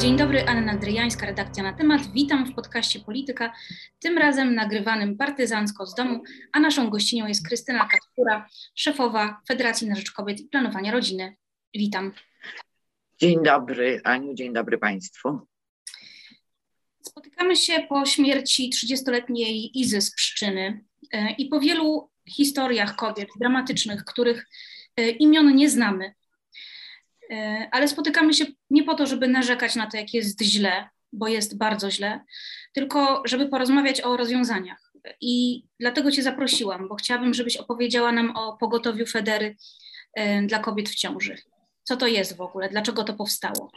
Dzień 0.00 0.16
dobry, 0.16 0.44
Anna 0.46 0.76
Dryjańska, 0.76 1.26
redakcja 1.26 1.62
na 1.62 1.72
temat. 1.72 2.12
Witam 2.12 2.46
w 2.46 2.54
podcaście 2.54 3.00
Polityka, 3.00 3.52
tym 3.98 4.18
razem 4.18 4.54
nagrywanym 4.54 5.16
partyzancko 5.16 5.86
z 5.86 5.94
domu, 5.94 6.22
a 6.52 6.60
naszą 6.60 6.90
gościnią 6.90 7.26
jest 7.26 7.46
Krystyna 7.48 7.88
Katkura, 7.88 8.48
szefowa 8.74 9.40
Federacji 9.48 9.88
na 9.88 9.94
Rzecz 9.94 10.10
Kobiet 10.10 10.40
i 10.40 10.44
Planowania 10.44 10.92
Rodziny. 10.92 11.36
Witam. 11.74 12.12
Dzień 13.20 13.42
dobry, 13.42 14.00
Aniu, 14.04 14.34
dzień 14.34 14.52
dobry 14.52 14.78
Państwu. 14.78 15.38
Spotykamy 17.02 17.56
się 17.56 17.86
po 17.88 18.06
śmierci 18.06 18.70
30-letniej 18.74 19.80
Izy 19.80 20.00
z 20.00 20.14
Pszczyny 20.14 20.84
e, 21.12 21.32
i 21.32 21.46
po 21.46 21.60
wielu 21.60 22.10
historiach 22.28 22.96
kobiet 22.96 23.28
dramatycznych, 23.40 24.04
których 24.04 24.46
e, 24.96 25.10
imion 25.10 25.54
nie 25.54 25.70
znamy. 25.70 26.14
E, 27.30 27.68
ale 27.70 27.88
spotykamy 27.88 28.34
się 28.34 28.44
nie 28.70 28.84
po 28.84 28.94
to, 28.94 29.06
żeby 29.06 29.28
narzekać 29.28 29.76
na 29.76 29.90
to, 29.90 29.96
jak 29.96 30.14
jest 30.14 30.42
źle, 30.42 30.88
bo 31.12 31.28
jest 31.28 31.58
bardzo 31.58 31.90
źle, 31.90 32.20
tylko 32.74 33.22
żeby 33.24 33.48
porozmawiać 33.48 34.00
o 34.00 34.16
rozwiązaniach. 34.16 34.92
I 35.20 35.64
dlatego 35.80 36.10
Cię 36.10 36.22
zaprosiłam, 36.22 36.88
bo 36.88 36.94
chciałabym, 36.94 37.34
żebyś 37.34 37.56
opowiedziała 37.56 38.12
nam 38.12 38.36
o 38.36 38.56
pogotowiu 38.56 39.06
Federy 39.06 39.56
dla 40.46 40.58
kobiet 40.58 40.88
w 40.88 40.94
ciąży. 40.94 41.36
Co 41.82 41.96
to 41.96 42.06
jest 42.06 42.36
w 42.36 42.40
ogóle? 42.40 42.68
Dlaczego 42.68 43.04
to 43.04 43.14
powstało? 43.14 43.70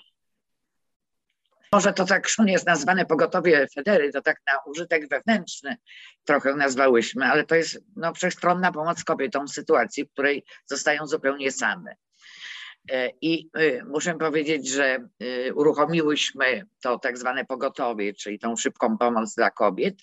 Może 1.73 1.93
to 1.93 2.05
tak 2.05 2.27
szumnie 2.27 2.53
jest 2.53 2.67
nazwane 2.67 3.05
pogotowie 3.05 3.67
Federy, 3.75 4.11
to 4.11 4.21
tak 4.21 4.41
na 4.47 4.53
użytek 4.65 5.09
wewnętrzny 5.09 5.77
trochę 6.23 6.55
nazwałyśmy, 6.55 7.25
ale 7.25 7.43
to 7.43 7.55
jest 7.55 7.79
no, 7.95 8.13
wszechstronna 8.13 8.71
pomoc 8.71 9.03
kobietom 9.03 9.47
w 9.47 9.51
sytuacji, 9.51 10.05
w 10.05 10.11
której 10.11 10.43
zostają 10.65 11.07
zupełnie 11.07 11.51
same. 11.51 11.95
E, 12.91 13.09
I 13.21 13.49
y, 13.59 13.83
muszę 13.85 14.17
powiedzieć, 14.17 14.69
że 14.69 15.07
y, 15.23 15.53
uruchomiłyśmy 15.55 16.65
to 16.81 16.99
tak 16.99 17.17
zwane 17.17 17.45
pogotowie, 17.45 18.13
czyli 18.13 18.39
tą 18.39 18.55
szybką 18.55 18.97
pomoc 18.97 19.35
dla 19.35 19.51
kobiet 19.51 19.95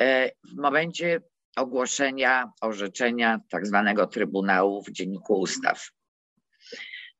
e, 0.00 0.30
w 0.30 0.56
momencie 0.56 1.20
ogłoszenia 1.56 2.52
orzeczenia 2.60 3.40
tak 3.50 3.66
zwanego 3.66 4.06
Trybunału 4.06 4.82
w 4.82 4.90
Dzienniku 4.90 5.40
Ustaw 5.40 5.88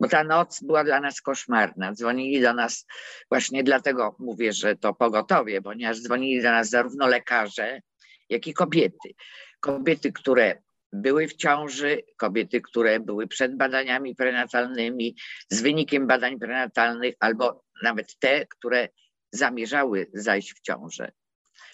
bo 0.01 0.09
ta 0.09 0.25
noc 0.25 0.63
była 0.63 0.85
dla 0.85 1.01
nas 1.01 1.21
koszmarna. 1.21 1.93
Dzwonili 1.93 2.41
do 2.41 2.55
nas, 2.55 2.87
właśnie 3.31 3.65
dlatego 3.65 4.17
mówię, 4.19 4.53
że 4.53 4.77
to 4.77 4.95
pogotowie, 4.95 5.63
ponieważ 5.63 6.01
dzwonili 6.01 6.43
do 6.43 6.51
nas 6.51 6.69
zarówno 6.69 7.07
lekarze, 7.07 7.81
jak 8.29 8.47
i 8.47 8.55
kobiety. 8.55 9.15
Kobiety, 9.61 10.13
które 10.13 10.63
były 10.93 11.29
w 11.29 11.37
ciąży, 11.37 12.03
kobiety, 12.17 12.61
które 12.61 13.01
były 13.01 13.27
przed 13.27 13.57
badaniami 13.57 14.15
prenatalnymi, 14.15 15.17
z 15.51 15.63
wynikiem 15.63 16.07
badań 16.07 16.39
prenatalnych, 16.39 17.15
albo 17.21 17.65
nawet 17.83 18.19
te, 18.19 18.47
które 18.47 18.89
zamierzały 19.33 20.11
zajść 20.15 20.55
w 20.55 20.61
ciążę, 20.61 21.13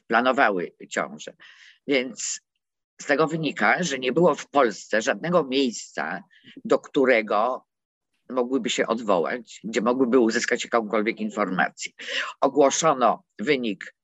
planowały 0.07 0.73
ciążę. 0.91 1.37
Więc 1.87 2.41
z 3.01 3.07
tego 3.07 3.27
wynika, 3.27 3.83
że 3.83 3.99
nie 3.99 4.13
było 4.13 4.35
w 4.35 4.49
Polsce 4.49 5.03
żadnego 5.03 5.45
miejsca, 5.45 6.23
do 6.65 6.79
którego 6.79 7.67
mogłyby 8.31 8.71
się 8.71 8.87
odwołać, 8.87 9.61
gdzie 9.65 9.81
mogłyby 9.81 10.19
uzyskać 10.19 10.65
jakąkolwiek 10.65 11.21
informację. 11.21 11.93
Ogłoszono 12.41 13.25
wynik, 13.39 13.95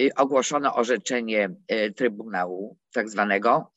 y, 0.00 0.10
ogłoszono 0.16 0.74
orzeczenie 0.74 1.50
y, 1.72 1.92
Trybunału 1.92 2.78
tak 2.92 3.08
zwanego 3.08 3.72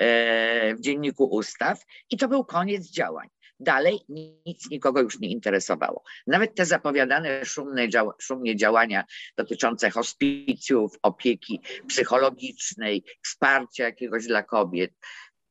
w 0.00 0.80
Dzienniku 0.80 1.24
Ustaw 1.24 1.84
i 2.10 2.16
to 2.16 2.28
był 2.28 2.44
koniec 2.44 2.90
działań. 2.90 3.28
Dalej 3.60 4.00
nic 4.46 4.70
nikogo 4.70 5.00
już 5.00 5.20
nie 5.20 5.28
interesowało. 5.28 6.02
Nawet 6.26 6.54
te 6.54 6.66
zapowiadane 6.66 7.44
szumne, 7.44 7.88
szumnie 8.18 8.56
działania 8.56 9.04
dotyczące 9.36 9.90
hospicjów, 9.90 10.92
opieki 11.02 11.60
psychologicznej, 11.88 13.04
wsparcia 13.24 13.84
jakiegoś 13.84 14.26
dla 14.26 14.42
kobiet, 14.42 14.92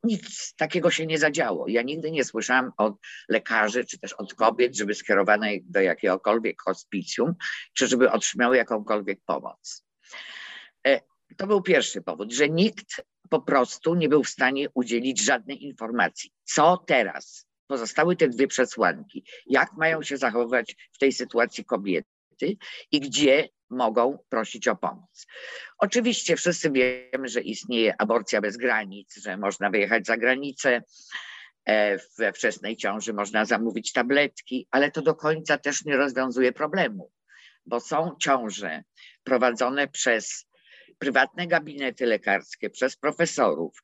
nic 0.06 0.54
takiego 0.56 0.92
się 0.92 1.06
nie 1.06 1.18
zadziało. 1.18 1.68
Ja 1.68 1.82
nigdy 1.82 2.12
nie 2.12 2.24
słyszałam 2.24 2.72
od 2.78 2.96
lekarzy, 3.30 3.86
czy 3.86 4.00
też 4.00 4.14
od 4.14 4.34
kobiet, 4.34 4.78
żeby 4.78 4.94
skierowane 4.94 5.52
do 5.64 5.82
jakiegokolwiek 5.82 6.62
hospicjum, 6.62 7.36
czy 7.74 7.88
żeby 7.88 8.12
otrzymały 8.12 8.58
jakąkolwiek 8.58 9.20
pomoc. 9.26 9.86
E, 10.88 11.02
to 11.38 11.48
był 11.48 11.62
pierwszy 11.62 12.02
powód, 12.02 12.34
że 12.34 12.50
nikt 12.50 13.02
po 13.30 13.42
prostu 13.42 13.96
nie 13.96 14.10
był 14.10 14.24
w 14.24 14.30
stanie 14.30 14.68
udzielić 14.74 15.26
żadnej 15.26 15.64
informacji. 15.64 16.32
Co 16.44 16.84
teraz? 16.88 17.48
Pozostały 17.68 18.16
te 18.16 18.30
dwie 18.30 18.48
przesłanki. 18.48 19.26
Jak 19.46 19.74
mają 19.74 20.04
się 20.04 20.18
zachowywać 20.18 20.76
w 20.94 20.98
tej 20.98 21.12
sytuacji 21.12 21.66
kobiety 21.66 22.58
i 22.92 23.00
gdzie 23.00 23.50
mogą 23.70 24.18
prosić 24.30 24.68
o 24.68 24.76
pomoc. 24.76 25.28
Oczywiście 25.78 26.36
wszyscy 26.36 26.72
wiemy, 26.72 27.28
że 27.28 27.42
istnieje 27.42 27.96
aborcja 27.98 28.42
bez 28.42 28.58
granic, 28.58 29.16
że 29.16 29.38
można 29.38 29.70
wyjechać 29.70 30.06
za 30.06 30.18
granicę, 30.18 30.82
e, 31.66 31.98
we 32.18 32.34
wczesnej 32.34 32.78
ciąży 32.78 33.14
można 33.14 33.46
zamówić 33.46 33.92
tabletki, 33.92 34.68
ale 34.72 34.92
to 34.92 35.02
do 35.02 35.16
końca 35.16 35.58
też 35.58 35.86
nie 35.86 35.98
rozwiązuje 35.98 36.52
problemu, 36.52 37.12
bo 37.66 37.80
są 37.80 38.16
ciąże 38.22 38.84
prowadzone 39.24 39.88
przez 39.88 40.46
prywatne 40.98 41.48
gabinety 41.48 42.06
lekarskie, 42.06 42.70
przez 42.70 42.98
profesorów. 42.98 43.84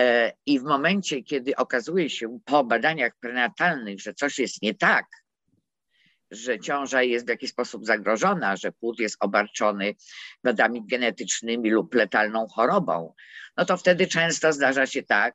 E, 0.00 0.32
I 0.46 0.60
w 0.60 0.62
momencie, 0.62 1.22
kiedy 1.22 1.56
okazuje 1.56 2.10
się 2.10 2.38
po 2.44 2.64
badaniach 2.64 3.12
prenatalnych, 3.20 4.00
że 4.00 4.14
coś 4.14 4.38
jest 4.38 4.62
nie 4.62 4.74
tak, 4.74 5.06
że 6.30 6.60
ciąża 6.60 7.02
jest 7.02 7.26
w 7.26 7.28
jakiś 7.28 7.50
sposób 7.50 7.86
zagrożona, 7.86 8.56
że 8.56 8.72
płód 8.72 9.00
jest 9.00 9.16
obarczony 9.20 9.94
wadami 10.44 10.86
genetycznymi 10.86 11.70
lub 11.70 11.94
letalną 11.94 12.46
chorobą, 12.46 13.14
no 13.56 13.64
to 13.64 13.76
wtedy 13.76 14.06
często 14.06 14.52
zdarza 14.52 14.86
się 14.86 15.02
tak, 15.02 15.34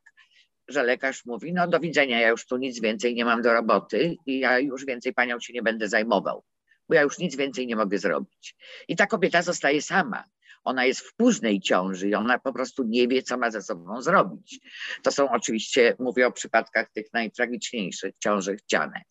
że 0.68 0.82
lekarz 0.82 1.24
mówi, 1.24 1.52
no 1.52 1.68
do 1.68 1.80
widzenia, 1.80 2.20
ja 2.20 2.28
już 2.28 2.46
tu 2.46 2.56
nic 2.56 2.80
więcej 2.80 3.14
nie 3.14 3.24
mam 3.24 3.42
do 3.42 3.52
roboty 3.52 4.16
i 4.26 4.38
ja 4.38 4.58
już 4.58 4.86
więcej 4.86 5.14
panią 5.14 5.40
się 5.40 5.52
nie 5.52 5.62
będę 5.62 5.88
zajmował, 5.88 6.44
bo 6.88 6.94
ja 6.94 7.02
już 7.02 7.18
nic 7.18 7.36
więcej 7.36 7.66
nie 7.66 7.76
mogę 7.76 7.98
zrobić. 7.98 8.56
I 8.88 8.96
ta 8.96 9.06
kobieta 9.06 9.42
zostaje 9.42 9.82
sama. 9.82 10.24
Ona 10.64 10.84
jest 10.84 11.00
w 11.00 11.14
późnej 11.14 11.60
ciąży 11.60 12.08
i 12.08 12.14
ona 12.14 12.38
po 12.38 12.52
prostu 12.52 12.84
nie 12.84 13.08
wie, 13.08 13.22
co 13.22 13.38
ma 13.38 13.50
ze 13.50 13.62
sobą 13.62 14.02
zrobić. 14.02 14.60
To 15.02 15.10
są 15.10 15.30
oczywiście, 15.30 15.96
mówię 15.98 16.26
o 16.26 16.32
przypadkach 16.32 16.90
tych 16.90 17.12
najtragiczniejszych, 17.12 18.18
ciąży 18.18 18.56
chciane. 18.56 19.02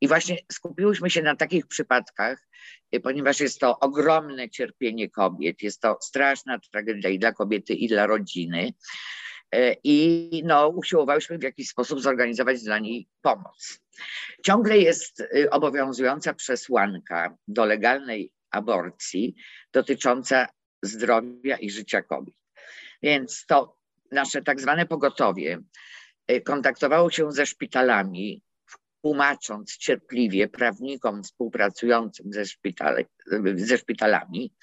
I 0.00 0.08
właśnie 0.08 0.38
skupiłyśmy 0.52 1.10
się 1.10 1.22
na 1.22 1.36
takich 1.36 1.66
przypadkach, 1.66 2.48
y, 2.94 3.00
ponieważ 3.00 3.40
jest 3.40 3.60
to 3.60 3.78
ogromne 3.78 4.50
cierpienie 4.50 5.10
kobiet, 5.10 5.62
jest 5.62 5.80
to 5.80 5.98
straszna 6.00 6.58
tragedia 6.58 7.10
i 7.10 7.18
dla 7.18 7.32
kobiety, 7.32 7.74
i 7.74 7.88
dla 7.88 8.06
rodziny. 8.06 8.72
Y, 9.54 9.76
I 9.84 10.42
no, 10.46 10.68
usiłowałyśmy 10.68 11.38
w 11.38 11.42
jakiś 11.42 11.68
sposób 11.68 12.00
zorganizować 12.00 12.62
dla 12.62 12.78
niej 12.78 13.08
pomoc. 13.22 13.80
Ciągle 14.46 14.78
jest 14.78 15.20
y, 15.20 15.50
obowiązująca 15.50 16.34
przesłanka 16.34 17.36
do 17.48 17.64
legalnej 17.64 18.32
aborcji 18.50 19.34
dotycząca 19.72 20.46
zdrowia 20.82 21.56
i 21.56 21.70
życia 21.70 22.02
kobiet. 22.02 22.36
Więc 23.02 23.46
to 23.46 23.76
nasze 24.10 24.42
tak 24.42 24.60
zwane 24.60 24.86
pogotowie 24.86 25.58
kontaktowało 26.44 27.10
się 27.10 27.32
ze 27.32 27.46
szpitalami, 27.46 28.42
tłumacząc 29.02 29.76
cierpliwie 29.76 30.48
prawnikom 30.48 31.22
współpracującym 31.22 32.32
ze, 32.32 32.46
szpitale, 32.46 33.04
ze 33.54 33.78
szpitalami 33.78 34.54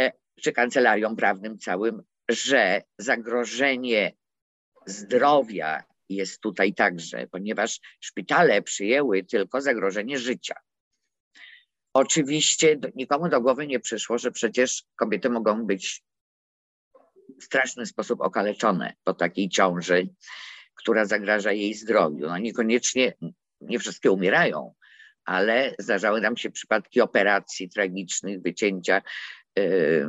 e, 0.00 0.12
czy 0.42 0.52
kancelariom 0.52 1.16
prawnym 1.16 1.58
całym, 1.58 2.02
że 2.28 2.82
zagrożenie 2.98 4.12
zdrowia 4.86 5.84
jest 6.08 6.40
tutaj 6.40 6.74
także, 6.74 7.26
ponieważ 7.26 7.80
szpitale 8.00 8.62
przyjęły 8.62 9.24
tylko 9.24 9.60
zagrożenie 9.60 10.18
życia. 10.18 10.54
Oczywiście 11.94 12.78
nikomu 12.94 13.28
do 13.28 13.40
głowy 13.40 13.66
nie 13.66 13.80
przyszło, 13.80 14.18
że 14.18 14.30
przecież 14.30 14.84
kobiety 14.96 15.30
mogą 15.30 15.66
być 15.66 16.02
w 17.40 17.44
straszny 17.44 17.86
sposób 17.86 18.20
okaleczone 18.20 18.94
po 19.04 19.14
takiej 19.14 19.48
ciąży, 19.48 20.08
która 20.74 21.04
zagraża 21.04 21.52
jej 21.52 21.74
zdrowiu. 21.74 22.26
No 22.26 22.38
niekoniecznie, 22.38 23.14
nie 23.60 23.78
wszystkie 23.78 24.10
umierają, 24.10 24.74
ale 25.24 25.74
zdarzały 25.78 26.20
nam 26.20 26.36
się 26.36 26.50
przypadki 26.50 27.00
operacji 27.00 27.68
tragicznych, 27.68 28.42
wycięcia 28.42 29.02
yy, 29.56 30.08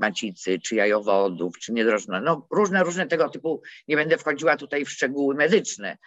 macicy, 0.00 0.58
czy 0.58 0.74
jajowodów, 0.74 1.58
czy 1.58 1.72
niedrożna. 1.72 2.20
No 2.20 2.46
różne, 2.50 2.84
różne 2.84 3.06
tego 3.06 3.28
typu, 3.28 3.62
nie 3.88 3.96
będę 3.96 4.18
wchodziła 4.18 4.56
tutaj 4.56 4.84
w 4.84 4.90
szczegóły 4.90 5.34
medyczne, 5.34 5.98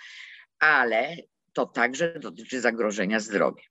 ale 0.59 1.15
to 1.53 1.65
także 1.65 2.19
dotyczy 2.19 2.61
zagrożenia 2.61 3.19
zdrowia. 3.19 3.63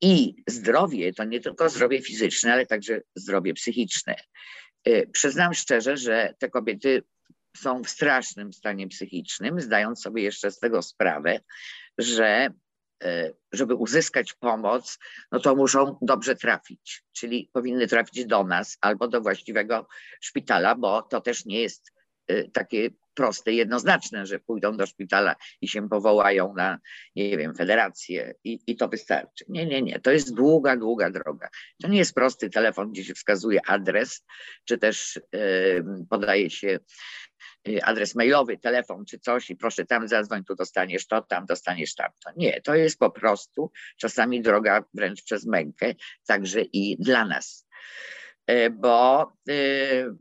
I 0.00 0.34
zdrowie 0.46 1.12
to 1.12 1.24
nie 1.24 1.40
tylko 1.40 1.68
zdrowie 1.68 2.02
fizyczne, 2.02 2.52
ale 2.52 2.66
także 2.66 3.00
zdrowie 3.14 3.54
psychiczne. 3.54 4.14
Yy, 4.86 5.06
przyznam 5.12 5.54
szczerze, 5.54 5.96
że 5.96 6.34
te 6.38 6.50
kobiety 6.50 7.02
są 7.56 7.82
w 7.82 7.88
strasznym 7.88 8.52
stanie 8.52 8.88
psychicznym, 8.88 9.60
zdając 9.60 10.02
sobie 10.02 10.22
jeszcze 10.22 10.50
z 10.50 10.58
tego 10.58 10.82
sprawę, 10.82 11.40
że 11.98 12.48
e, 13.04 13.32
żeby 13.52 13.74
uzyskać 13.74 14.32
pomoc, 14.32 14.98
no 15.32 15.40
to 15.40 15.56
muszą 15.56 15.98
dobrze 16.02 16.36
trafić, 16.36 17.04
czyli 17.12 17.50
powinny 17.52 17.86
trafić 17.86 18.26
do 18.26 18.44
nas 18.44 18.78
albo 18.80 19.08
do 19.08 19.20
właściwego 19.20 19.88
szpitala, 20.20 20.74
bo 20.74 21.02
to 21.02 21.20
też 21.20 21.44
nie 21.44 21.60
jest 21.60 21.92
e, 21.96 21.97
takie 22.52 22.90
proste, 23.18 23.52
jednoznaczne, 23.52 24.26
że 24.26 24.38
pójdą 24.38 24.76
do 24.76 24.86
szpitala 24.86 25.36
i 25.60 25.68
się 25.68 25.88
powołają 25.88 26.54
na, 26.54 26.78
nie 27.16 27.38
wiem, 27.38 27.54
federację 27.54 28.34
i, 28.44 28.58
i 28.66 28.76
to 28.76 28.88
wystarczy. 28.88 29.44
Nie, 29.48 29.66
nie, 29.66 29.82
nie. 29.82 30.00
To 30.00 30.10
jest 30.10 30.34
długa, 30.34 30.76
długa 30.76 31.10
droga. 31.10 31.48
To 31.82 31.88
nie 31.88 31.98
jest 31.98 32.14
prosty 32.14 32.50
telefon, 32.50 32.92
gdzie 32.92 33.04
się 33.04 33.14
wskazuje 33.14 33.60
adres, 33.66 34.24
czy 34.64 34.78
też 34.78 35.20
yy, 35.32 35.84
podaje 36.10 36.50
się 36.50 36.78
y, 37.68 37.84
adres 37.84 38.14
mailowy, 38.14 38.58
telefon 38.58 39.04
czy 39.04 39.18
coś 39.18 39.50
i 39.50 39.56
proszę 39.56 39.84
tam 39.84 40.08
zadzwoń, 40.08 40.44
tu 40.44 40.54
dostaniesz 40.54 41.06
to, 41.06 41.22
tam 41.22 41.46
dostaniesz 41.46 41.94
tamto. 41.94 42.30
Nie, 42.36 42.60
to 42.60 42.74
jest 42.74 42.98
po 42.98 43.10
prostu 43.10 43.70
czasami 43.96 44.42
droga 44.42 44.84
wręcz 44.94 45.22
przez 45.22 45.46
mękę, 45.46 45.94
także 46.26 46.62
i 46.62 46.96
dla 47.00 47.24
nas. 47.24 47.68
E, 48.48 48.70
bo 48.70 49.22
e, 49.48 49.54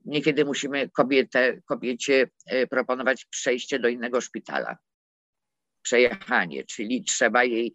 niekiedy 0.05 0.45
musimy 0.45 0.89
kobietę, 0.89 1.61
kobiecie 1.65 2.29
e, 2.45 2.67
proponować 2.67 3.25
przejście 3.25 3.79
do 3.79 3.87
innego 3.87 4.21
szpitala, 4.21 4.77
przejechanie, 5.81 6.63
czyli 6.63 7.03
trzeba 7.03 7.43
jej, 7.43 7.73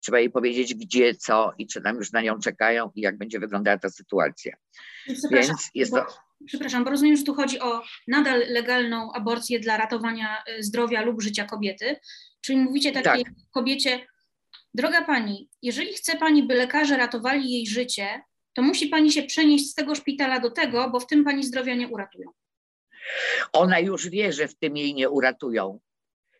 trzeba 0.00 0.18
jej 0.18 0.30
powiedzieć 0.30 0.74
gdzie, 0.74 1.14
co 1.14 1.52
i 1.58 1.66
czy 1.66 1.82
tam 1.82 1.96
już 1.96 2.12
na 2.12 2.22
nią 2.22 2.38
czekają 2.38 2.90
i 2.94 3.00
jak 3.00 3.18
będzie 3.18 3.40
wyglądała 3.40 3.78
ta 3.78 3.90
sytuacja. 3.90 4.56
Więc 5.30 5.70
jest 5.74 5.92
to... 5.92 6.06
Przepraszam, 6.46 6.84
bo 6.84 6.90
rozumiem, 6.90 7.16
że 7.16 7.24
tu 7.24 7.34
chodzi 7.34 7.60
o 7.60 7.82
nadal 8.08 8.42
legalną 8.48 9.12
aborcję 9.12 9.60
dla 9.60 9.76
ratowania 9.76 10.42
zdrowia 10.60 11.02
lub 11.02 11.22
życia 11.22 11.44
kobiety. 11.44 11.96
Czyli 12.40 12.58
mówicie 12.58 12.92
takiej 12.92 13.24
tak. 13.24 13.34
kobiecie, 13.50 14.06
droga 14.74 15.04
pani, 15.04 15.48
jeżeli 15.62 15.94
chce 15.94 16.16
pani, 16.16 16.42
by 16.42 16.54
lekarze 16.54 16.96
ratowali 16.96 17.52
jej 17.52 17.66
życie, 17.66 18.22
to 18.58 18.62
musi 18.62 18.88
pani 18.88 19.12
się 19.12 19.22
przenieść 19.22 19.70
z 19.70 19.74
tego 19.74 19.94
szpitala 19.94 20.40
do 20.40 20.50
tego, 20.50 20.90
bo 20.90 21.00
w 21.00 21.06
tym 21.06 21.24
pani 21.24 21.44
zdrowia 21.44 21.74
nie 21.74 21.88
uratują. 21.88 22.30
Ona 23.52 23.78
już 23.78 24.08
wie, 24.08 24.32
że 24.32 24.48
w 24.48 24.58
tym 24.58 24.76
jej 24.76 24.94
nie 24.94 25.10
uratują, 25.10 25.80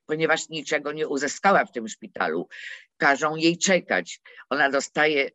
ponieważ 0.06 0.48
niczego 0.48 0.92
nie 0.92 1.08
uzyskała 1.08 1.64
w 1.64 1.72
tym 1.72 1.88
szpitalu. 1.88 2.48
Każą 2.96 3.36
jej 3.36 3.58
czekać. 3.58 4.20
Ona 4.50 4.70
dostaje 4.70 5.26
e, 5.26 5.30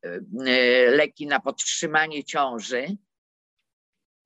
e, 0.45 0.91
leki 0.91 1.27
na 1.27 1.39
podtrzymanie 1.39 2.24
ciąży, 2.24 2.97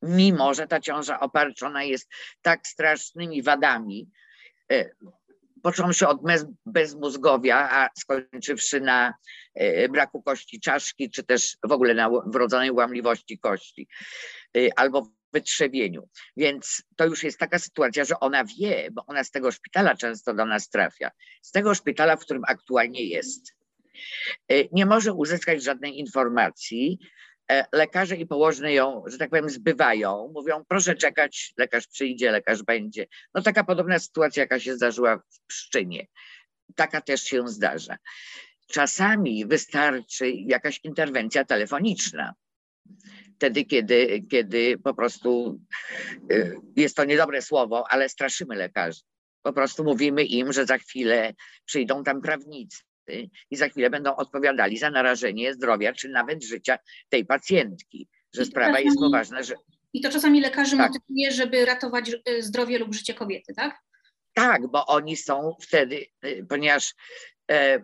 mimo 0.01 0.53
że 0.53 0.68
ta 0.68 0.80
ciąża 0.80 1.19
obarczona 1.19 1.83
jest 1.83 2.10
tak 2.42 2.68
strasznymi 2.68 3.44
wadami, 3.44 4.10
e, 4.71 4.89
począwszy 5.63 6.07
od 6.07 6.21
bezmózgowia, 6.65 7.69
a 7.71 7.89
skończywszy 8.00 8.81
na 8.81 9.13
e, 9.54 9.89
braku 9.89 10.24
kości 10.24 10.59
czaszki, 10.59 11.09
czy 11.09 11.24
też 11.24 11.57
w 11.63 11.71
ogóle 11.71 11.94
na 11.94 12.09
wrodzonej 12.25 12.71
łamliwości 12.71 13.39
kości 13.39 13.88
e, 14.57 14.80
albo 14.80 15.07
wytrzewieniu. 15.33 16.09
Więc 16.38 16.83
to 16.95 17.06
już 17.06 17.24
jest 17.24 17.39
taka 17.39 17.59
sytuacja, 17.59 18.06
że 18.06 18.19
ona 18.19 18.45
wie, 18.45 18.89
bo 18.92 19.06
ona 19.06 19.24
z 19.24 19.31
tego 19.31 19.51
szpitala 19.51 19.95
często 19.95 20.33
do 20.33 20.45
nas 20.45 20.69
trafia, 20.69 21.12
z 21.42 21.51
tego 21.51 21.75
szpitala, 21.75 22.15
w 22.15 22.19
którym 22.19 22.44
aktualnie 22.48 23.03
jest. 23.03 23.53
E, 24.50 24.63
nie 24.71 24.86
może 24.86 25.13
uzyskać 25.13 25.63
żadnej 25.63 26.00
informacji, 26.00 27.00
lekarze 27.74 28.16
i 28.16 28.26
położne 28.26 28.74
ją, 28.74 29.04
że 29.08 29.18
tak 29.18 29.30
powiem, 29.30 29.50
zbywają, 29.50 30.32
mówią 30.34 30.66
proszę 30.68 30.96
czekać, 30.96 31.54
lekarz 31.58 31.88
przyjdzie, 31.88 32.32
lekarz 32.32 32.64
będzie. 32.64 33.08
No 33.34 33.42
taka 33.42 33.64
podobna 33.64 34.00
sytuacja, 34.00 34.44
jaka 34.44 34.60
się 34.60 34.76
zdarzyła 34.76 35.18
w 35.18 35.40
Pszczynie. 35.48 36.08
Taka 36.76 37.02
też 37.02 37.24
się 37.24 37.48
zdarza. 37.48 37.98
Czasami 38.68 39.46
wystarczy 39.46 40.32
jakaś 40.32 40.80
interwencja 40.84 41.46
telefoniczna. 41.46 42.34
Wtedy, 43.36 43.66
kiedy, 43.66 44.26
kiedy 44.32 44.78
po 44.78 44.94
prostu 44.94 45.60
e, 46.32 46.52
jest 46.76 46.96
to 46.96 47.06
niedobre 47.06 47.42
słowo, 47.42 47.86
ale 47.90 48.10
straszymy 48.10 48.56
lekarzy. 48.56 49.02
Po 49.42 49.54
prostu 49.54 49.84
mówimy 49.84 50.24
im, 50.24 50.54
że 50.54 50.66
za 50.66 50.78
chwilę 50.78 51.34
przyjdą 51.66 52.04
tam 52.04 52.22
prawnicy, 52.22 52.84
i 53.51 53.56
za 53.56 53.69
chwilę 53.69 53.89
będą 53.89 54.15
odpowiadali 54.15 54.77
za 54.77 54.89
narażenie 54.89 55.54
zdrowia 55.54 55.94
czy 55.94 56.09
nawet 56.09 56.44
życia 56.44 56.77
tej 57.09 57.25
pacjentki, 57.25 58.07
że 58.36 58.45
sprawa 58.45 58.71
czasami, 58.71 58.86
jest 58.86 59.00
poważna. 59.00 59.44
Że... 59.44 59.56
I 59.94 60.01
to 60.01 60.09
czasami 60.09 60.42
lekarzy 60.42 60.77
tak. 60.77 60.92
motywuje, 60.92 61.31
żeby 61.31 61.65
ratować 61.65 62.12
e, 62.25 62.42
zdrowie 62.42 62.80
lub 62.80 62.94
życie 62.94 63.13
kobiety, 63.13 63.54
tak? 63.54 63.88
Tak, 64.38 64.68
bo 64.68 64.86
oni 64.86 65.18
są 65.18 65.56
wtedy, 65.62 66.06
e, 66.21 66.44
ponieważ 66.44 66.94
e, 67.51 67.83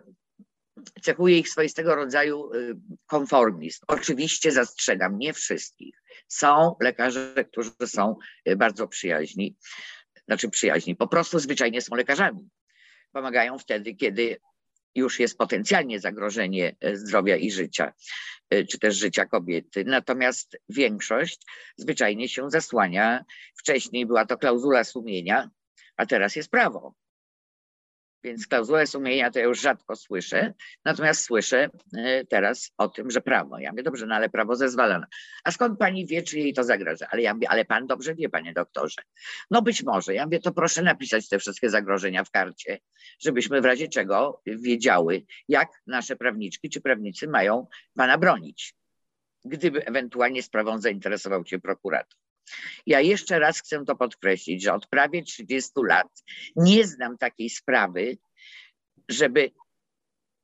cechuje 1.02 1.38
ich 1.38 1.48
swoistego 1.48 1.94
rodzaju 1.94 2.52
e, 2.52 2.58
konformizm. 3.06 3.84
Oczywiście 3.88 4.52
zastrzegam, 4.52 5.18
nie 5.18 5.32
wszystkich. 5.32 6.02
Są 6.28 6.76
lekarze, 6.80 7.44
którzy 7.52 7.70
są 7.86 8.16
bardzo 8.56 8.88
przyjaźni, 8.88 9.56
znaczy 10.26 10.50
przyjaźni, 10.50 10.96
po 10.96 11.08
prostu 11.08 11.38
zwyczajnie 11.38 11.80
są 11.80 11.94
lekarzami. 11.94 12.48
Pomagają 13.12 13.58
wtedy, 13.58 13.94
kiedy 13.94 14.36
już 14.94 15.20
jest 15.20 15.38
potencjalnie 15.38 16.00
zagrożenie 16.00 16.76
e, 16.80 16.96
zdrowia 16.96 17.36
i 17.36 17.50
życia, 17.50 17.92
e, 18.50 18.64
czy 18.64 18.78
też 18.78 18.96
życia 18.96 19.24
kobiety. 19.24 19.84
Natomiast 19.84 20.58
większość 20.68 21.46
zwyczajnie 21.76 22.28
się 22.28 22.50
zasłania. 22.50 23.24
Wcześniej 23.58 24.06
była 24.06 24.26
to 24.26 24.38
klauzula 24.38 24.84
sumienia, 24.84 25.50
a 25.96 26.06
teraz 26.06 26.36
jest 26.36 26.50
prawo. 26.50 26.94
Więc 28.24 28.46
klauzulę 28.46 28.86
sumienia 28.86 29.30
to 29.30 29.38
ja 29.38 29.44
już 29.44 29.60
rzadko 29.60 29.96
słyszę, 29.96 30.54
natomiast 30.84 31.20
słyszę 31.24 31.70
e, 31.96 32.24
teraz 32.24 32.72
o 32.78 32.88
tym, 32.88 33.10
że 33.10 33.20
prawo. 33.20 33.58
Ja 33.58 33.70
mówię, 33.70 33.82
dobrze, 33.82 34.06
no 34.06 34.14
ale 34.14 34.28
prawo 34.28 34.56
zezwala. 34.56 35.06
A 35.44 35.50
skąd 35.50 35.78
pani 35.78 36.06
wie, 36.06 36.22
czy 36.22 36.38
jej 36.38 36.54
to 36.54 36.64
zagraża? 36.64 37.06
Ale 37.10 37.22
ja 37.22 37.34
mówię, 37.34 37.48
ale 37.50 37.64
pan 37.64 37.86
dobrze 37.86 38.14
wie, 38.14 38.28
panie 38.28 38.52
doktorze. 38.52 39.02
No 39.50 39.62
być 39.62 39.82
może. 39.82 40.14
Ja 40.14 40.24
mówię, 40.24 40.40
to 40.40 40.52
proszę 40.52 40.82
napisać 40.82 41.28
te 41.28 41.38
wszystkie 41.38 41.70
zagrożenia 41.70 42.24
w 42.24 42.30
karcie, 42.30 42.78
żebyśmy 43.20 43.60
w 43.60 43.64
razie 43.64 43.88
czego 43.88 44.42
wiedziały, 44.46 45.22
jak 45.48 45.68
nasze 45.86 46.16
prawniczki 46.16 46.70
czy 46.70 46.80
prawnicy 46.80 47.28
mają 47.28 47.66
pana 47.94 48.18
bronić, 48.18 48.74
gdyby 49.44 49.86
ewentualnie 49.86 50.42
sprawą 50.42 50.78
zainteresował 50.78 51.46
się 51.46 51.58
prokurator. 51.58 52.23
Ja 52.86 53.00
jeszcze 53.00 53.38
raz 53.38 53.58
chcę 53.58 53.84
to 53.84 53.96
podkreślić, 53.96 54.62
że 54.62 54.74
od 54.74 54.86
prawie 54.86 55.22
30 55.22 55.70
lat 55.76 56.22
nie 56.56 56.86
znam 56.86 57.18
takiej 57.18 57.50
sprawy, 57.50 58.18
żeby 59.08 59.50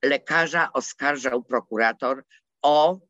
lekarza 0.04 0.72
oskarżał 0.72 1.42
prokurator 1.42 2.24
o 2.62 3.00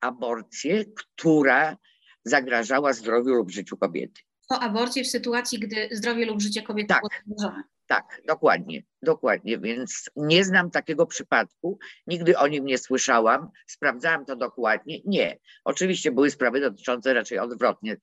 aborcję, 0.00 0.84
która 0.84 1.76
zagrażała 2.24 2.92
zdrowiu 2.92 3.34
lub 3.34 3.50
życiu 3.50 3.76
kobiety. 3.76 4.22
O 4.48 4.58
aborcję 4.60 5.04
w 5.04 5.08
sytuacji, 5.08 5.58
gdy 5.58 5.88
zdrowie 5.92 6.26
lub 6.26 6.40
życie 6.40 6.62
kobiety 6.62 6.88
tak. 6.88 7.00
było 7.00 7.10
zagrożone. 7.36 7.64
Tak, 7.86 8.20
dokładnie, 8.26 8.82
dokładnie. 9.02 9.58
Więc 9.58 10.10
nie 10.16 10.44
znam 10.44 10.70
takiego 10.70 11.06
przypadku, 11.06 11.78
nigdy 12.06 12.38
o 12.38 12.48
nim 12.48 12.64
nie 12.64 12.78
słyszałam, 12.78 13.48
sprawdzałam 13.66 14.24
to 14.24 14.36
dokładnie. 14.36 14.98
Nie. 15.04 15.38
Oczywiście 15.64 16.12
były 16.12 16.30
sprawy 16.30 16.60
dotyczące 16.60 17.14
raczej 17.14 17.38
odwrotnie, 17.38 17.96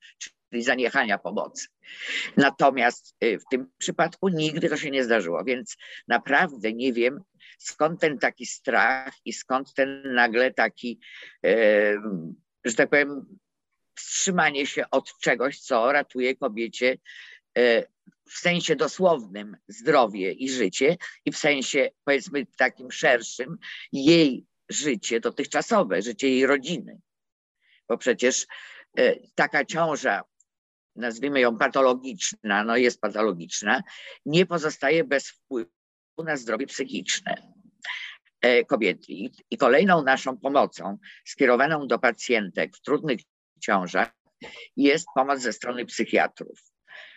czyli 0.50 0.62
zaniechania 0.62 1.18
pomocy. 1.18 1.66
Natomiast 2.36 3.16
y, 3.24 3.38
w 3.38 3.44
tym 3.50 3.70
przypadku 3.78 4.28
nigdy 4.28 4.68
to 4.68 4.76
się 4.76 4.90
nie 4.90 5.04
zdarzyło, 5.04 5.44
więc 5.44 5.76
naprawdę 6.08 6.72
nie 6.72 6.92
wiem, 6.92 7.20
skąd 7.58 8.00
ten 8.00 8.18
taki 8.18 8.46
strach 8.46 9.14
i 9.24 9.32
skąd 9.32 9.74
ten 9.74 10.14
nagle 10.14 10.52
taki, 10.54 11.00
że 12.64 12.74
tak 12.76 12.90
powiem, 12.90 13.38
wstrzymanie 13.94 14.66
się 14.66 14.84
od 14.90 15.18
czegoś, 15.20 15.60
co 15.60 15.92
ratuje 15.92 16.36
kobiecie 16.36 16.98
e, 17.58 17.84
w 18.28 18.38
sensie 18.38 18.76
dosłownym 18.76 19.56
zdrowie 19.68 20.32
i 20.32 20.50
życie 20.50 20.96
i 21.24 21.32
w 21.32 21.38
sensie 21.38 21.90
powiedzmy 22.04 22.46
takim 22.56 22.90
szerszym 22.92 23.58
jej 23.92 24.46
życie 24.68 25.20
dotychczasowe, 25.20 26.02
życie 26.02 26.28
jej 26.28 26.46
rodziny. 26.46 27.00
Bo 27.88 27.98
przecież 27.98 28.46
e, 28.98 29.16
taka 29.34 29.64
ciąża, 29.64 30.22
nazwijmy 30.96 31.40
ją 31.40 31.58
patologiczna, 31.58 32.64
no 32.64 32.76
jest 32.76 33.00
patologiczna, 33.00 33.82
nie 34.26 34.46
pozostaje 34.46 35.04
bez 35.04 35.28
wpływu 35.28 35.70
na 36.18 36.36
zdrowie 36.36 36.66
psychiczne 36.66 37.52
e, 38.40 38.64
kobiety. 38.64 39.12
I 39.50 39.56
kolejną 39.58 40.02
naszą 40.02 40.38
pomocą 40.38 40.98
skierowaną 41.24 41.86
do 41.86 41.98
pacjentek 41.98 42.76
w 42.76 42.80
trudnych 42.80 43.20
ciążach 43.60 44.12
jest 44.76 45.06
pomoc 45.14 45.40
ze 45.40 45.52
strony 45.52 45.86
psychiatrów. 45.86 46.71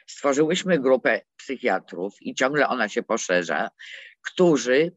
Stworzyłyśmy 0.05 0.79
grupę 0.79 1.21
psychiatrów 1.37 2.21
i 2.21 2.35
ciągle 2.35 2.67
ona 2.67 2.89
się 2.89 3.03
poszerza, 3.03 3.69
którzy 4.21 4.91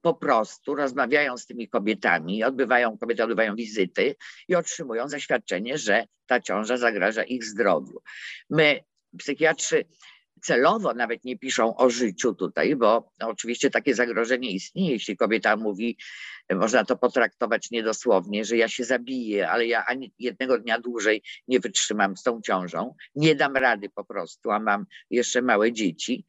po 0.00 0.14
prostu 0.14 0.74
rozmawiają 0.74 1.36
z 1.36 1.46
tymi 1.46 1.68
kobietami, 1.68 2.44
odbywają, 2.44 2.98
kobiety 2.98 3.22
odbywają 3.22 3.54
wizyty 3.54 4.16
i 4.48 4.54
otrzymują 4.54 5.08
zaświadczenie, 5.08 5.78
że 5.78 6.06
ta 6.26 6.40
ciąża 6.40 6.76
zagraża 6.76 7.24
ich 7.24 7.44
zdrowiu. 7.44 8.02
My, 8.50 8.80
psychiatrzy, 9.18 9.84
celowo 10.46 10.94
nawet 10.94 11.24
nie 11.24 11.38
piszą 11.38 11.76
o 11.76 11.90
życiu 11.90 12.34
tutaj, 12.34 12.76
bo 12.76 13.12
oczywiście 13.20 13.70
takie 13.70 13.94
zagrożenie 13.94 14.50
istnieje, 14.50 14.92
jeśli 14.92 15.16
kobieta 15.16 15.56
mówi, 15.56 15.96
można 16.50 16.84
to 16.84 16.96
potraktować 16.96 17.70
niedosłownie, 17.70 18.44
że 18.44 18.56
ja 18.56 18.68
się 18.68 18.84
zabiję, 18.84 19.48
ale 19.50 19.66
ja 19.66 19.84
ani 19.86 20.12
jednego 20.18 20.58
dnia 20.58 20.80
dłużej 20.80 21.22
nie 21.48 21.60
wytrzymam 21.60 22.16
z 22.16 22.22
tą 22.22 22.40
ciążą, 22.42 22.94
nie 23.14 23.34
dam 23.34 23.56
rady 23.56 23.90
po 23.90 24.04
prostu, 24.04 24.50
a 24.50 24.58
mam 24.58 24.86
jeszcze 25.10 25.42
małe 25.42 25.72
dzieci, 25.72 26.24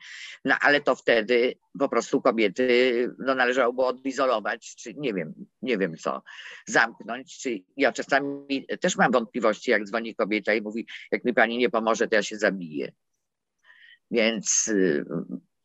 no 0.46 0.56
ale 0.62 0.82
to 0.82 0.96
wtedy 0.96 1.54
po 1.80 1.90
prostu 1.90 2.22
kobiety 2.22 3.10
no, 3.20 3.36
należałoby 3.36 3.82
odizolować, 3.82 4.76
czy 4.76 4.94
nie 4.94 5.14
wiem, 5.14 5.34
nie 5.62 5.78
wiem 5.78 5.98
co, 5.98 6.24
zamknąć, 6.66 7.38
czy 7.38 7.60
ja 7.78 7.92
czasami 7.92 8.66
też 8.82 8.98
mam 8.98 9.12
wątpliwości, 9.12 9.72
jak 9.72 9.84
dzwoni 9.84 10.16
kobieta 10.16 10.54
i 10.54 10.62
mówi, 10.62 10.88
jak 11.12 11.26
mi 11.26 11.34
pani 11.34 11.58
nie 11.58 11.70
pomoże, 11.70 12.08
to 12.08 12.16
ja 12.16 12.24
się 12.24 12.38
zabiję. 12.38 12.92
Więc 14.12 14.68
y, 14.68 15.06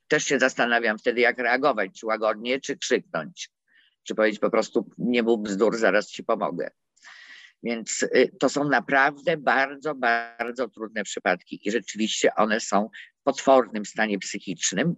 też 0.09 0.25
się 0.25 0.39
zastanawiam 0.39 0.99
wtedy, 0.99 1.21
jak 1.21 1.39
reagować, 1.39 2.01
czy 2.01 2.07
łagodnie, 2.07 2.61
czy 2.61 2.77
krzyknąć, 2.77 3.51
czy 4.03 4.15
powiedzieć 4.15 4.41
po 4.41 4.51
prostu 4.51 4.91
nie 4.99 5.23
mów 5.23 5.43
bzdur, 5.43 5.77
zaraz 5.77 6.09
ci 6.09 6.25
pomogę. 6.25 6.71
Więc 7.63 8.03
y, 8.03 8.31
to 8.41 8.49
są 8.49 8.69
naprawdę 8.69 9.37
bardzo, 9.37 9.95
bardzo 9.95 10.69
trudne 10.69 11.05
przypadki 11.05 11.69
i 11.69 11.71
rzeczywiście 11.71 12.35
one 12.35 12.61
są 12.61 12.89
w 13.21 13.23
potwornym 13.23 13.85
stanie 13.85 14.19
psychicznym. 14.19 14.95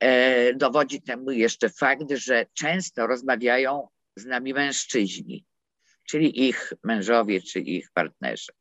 E, 0.00 0.54
dowodzi 0.54 1.02
temu 1.02 1.30
jeszcze 1.30 1.68
fakt, 1.68 2.10
że 2.10 2.46
często 2.54 3.06
rozmawiają 3.06 3.88
z 4.16 4.26
nami 4.26 4.54
mężczyźni, 4.54 5.44
czyli 6.08 6.48
ich 6.48 6.72
mężowie 6.84 7.42
czy 7.42 7.58
ich 7.60 7.90
partnerzy. 7.94 8.52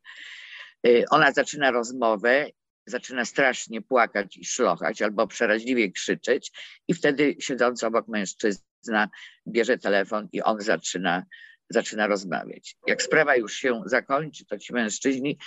E, 0.88 1.06
ona 1.10 1.32
zaczyna 1.32 1.72
rozmowę 1.72 2.46
zaczyna 2.88 3.26
strasznie 3.26 3.82
płakać 3.82 4.38
i 4.38 4.46
szlochać 4.46 5.02
albo 5.02 5.28
przeraźliwie 5.28 5.92
krzyczeć 5.92 6.52
i 6.88 6.94
wtedy 6.94 7.36
siedzący 7.40 7.88
obok 7.88 8.08
mężczyzna 8.08 9.10
bierze 9.48 9.78
telefon 9.78 10.28
i 10.32 10.42
on 10.42 10.62
zaczyna, 10.62 11.24
zaczyna 11.70 12.08
rozmawiać. 12.08 12.76
Jak 12.88 13.02
sprawa 13.02 13.36
już 13.36 13.54
się 13.54 13.82
zakończy, 13.86 14.46
to 14.46 14.60
ci 14.60 14.74
mężczyźni 14.74 15.38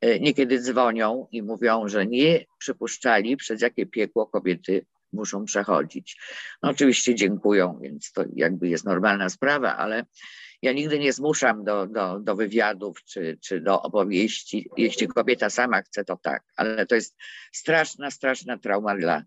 e, 0.00 0.20
niekiedy 0.20 0.58
dzwonią 0.60 1.26
i 1.32 1.42
mówią, 1.42 1.88
że 1.88 2.06
nie 2.06 2.44
przypuszczali, 2.58 3.36
przez 3.36 3.60
jakie 3.60 3.86
piekło 3.86 4.26
kobiety 4.26 4.86
muszą 5.12 5.44
przechodzić. 5.44 6.20
No 6.62 6.70
oczywiście 6.70 7.14
dziękują, 7.14 7.78
więc 7.82 8.12
to 8.12 8.24
jakby 8.34 8.68
jest 8.68 8.84
normalna 8.84 9.28
sprawa, 9.28 9.76
ale 9.76 10.04
ja 10.62 10.72
nigdy 10.72 10.98
nie 10.98 11.12
zmuszam 11.12 11.64
do, 11.64 11.86
do, 11.86 12.20
do 12.20 12.36
wywiadów 12.36 13.04
czy, 13.04 13.38
czy 13.42 13.60
do 13.60 13.82
opowieści. 13.82 14.70
Jeśli 14.76 15.08
kobieta 15.08 15.50
sama 15.50 15.82
chce, 15.82 16.04
to 16.04 16.16
tak, 16.16 16.42
ale 16.56 16.86
to 16.86 16.94
jest 16.94 17.16
straszna, 17.52 18.10
straszna 18.10 18.58
trauma 18.58 18.96
dla 18.96 19.22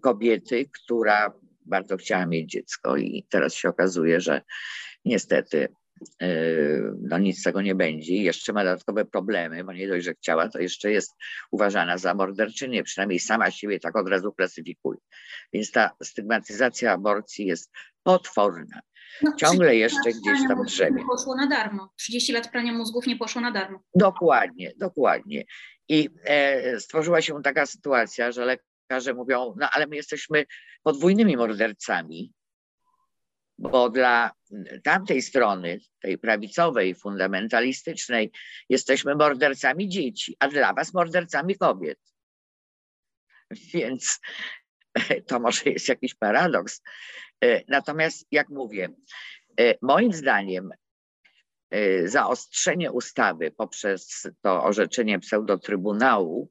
kobiety, 0.00 0.68
która 0.72 1.32
bardzo 1.66 1.96
chciała 1.96 2.26
mieć 2.26 2.50
dziecko 2.50 2.96
i 2.96 3.26
teraz 3.28 3.54
się 3.54 3.68
okazuje, 3.68 4.20
że 4.20 4.42
niestety 5.04 5.68
yy, 6.20 6.92
no 7.00 7.18
nic 7.18 7.40
z 7.40 7.42
tego 7.42 7.62
nie 7.62 7.74
będzie 7.74 8.12
i 8.12 8.22
jeszcze 8.22 8.52
ma 8.52 8.64
dodatkowe 8.64 9.04
problemy, 9.04 9.64
bo 9.64 9.72
nie 9.72 9.88
dość, 9.88 10.04
że 10.04 10.14
chciała, 10.14 10.48
to 10.48 10.58
jeszcze 10.58 10.92
jest 10.92 11.14
uważana 11.50 11.98
za 11.98 12.14
morderczynię, 12.14 12.82
przynajmniej 12.82 13.18
sama 13.18 13.50
siebie 13.50 13.80
tak 13.80 13.96
od 13.96 14.08
razu 14.08 14.32
klasyfikuje. 14.32 14.98
Więc 15.52 15.70
ta 15.70 15.90
stygmatyzacja 16.02 16.92
aborcji 16.92 17.46
jest 17.46 17.70
potworna. 18.02 18.80
No, 19.22 19.34
Ciągle 19.36 19.76
jeszcze 19.76 20.10
gdzieś 20.10 20.48
tam 20.48 20.64
drzemie. 20.64 21.04
Poszło 21.16 21.36
na 21.36 21.46
darmo. 21.46 21.92
30 21.96 22.32
lat 22.32 22.50
prania 22.50 22.72
mózgów 22.72 23.06
nie 23.06 23.16
poszło 23.16 23.40
na 23.40 23.50
darmo. 23.50 23.80
Dokładnie, 23.94 24.72
dokładnie. 24.76 25.44
I 25.88 26.10
e, 26.24 26.80
stworzyła 26.80 27.22
się 27.22 27.42
taka 27.42 27.66
sytuacja, 27.66 28.32
że 28.32 28.44
lekarze 28.44 29.14
mówią, 29.14 29.54
no 29.60 29.68
ale 29.72 29.86
my 29.86 29.96
jesteśmy 29.96 30.44
podwójnymi 30.82 31.36
mordercami, 31.36 32.32
bo 33.58 33.90
dla 33.90 34.30
tamtej 34.84 35.22
strony, 35.22 35.78
tej 36.00 36.18
prawicowej, 36.18 36.94
fundamentalistycznej, 36.94 38.32
jesteśmy 38.68 39.14
mordercami 39.14 39.88
dzieci, 39.88 40.36
a 40.38 40.48
dla 40.48 40.72
was 40.72 40.94
mordercami 40.94 41.56
kobiet. 41.58 41.98
Więc 43.74 44.20
to 45.26 45.40
może 45.40 45.70
jest 45.70 45.88
jakiś 45.88 46.14
paradoks. 46.14 46.82
E, 47.44 47.62
natomiast, 47.68 48.26
jak 48.30 48.48
mówię, 48.48 48.88
e, 49.60 49.74
moim 49.82 50.12
zdaniem 50.12 50.70
e, 51.70 52.08
zaostrzenie 52.08 52.92
ustawy 52.92 53.50
poprzez 53.50 54.26
to 54.42 54.64
orzeczenie 54.64 55.18
pseudotrybunału 55.18 56.50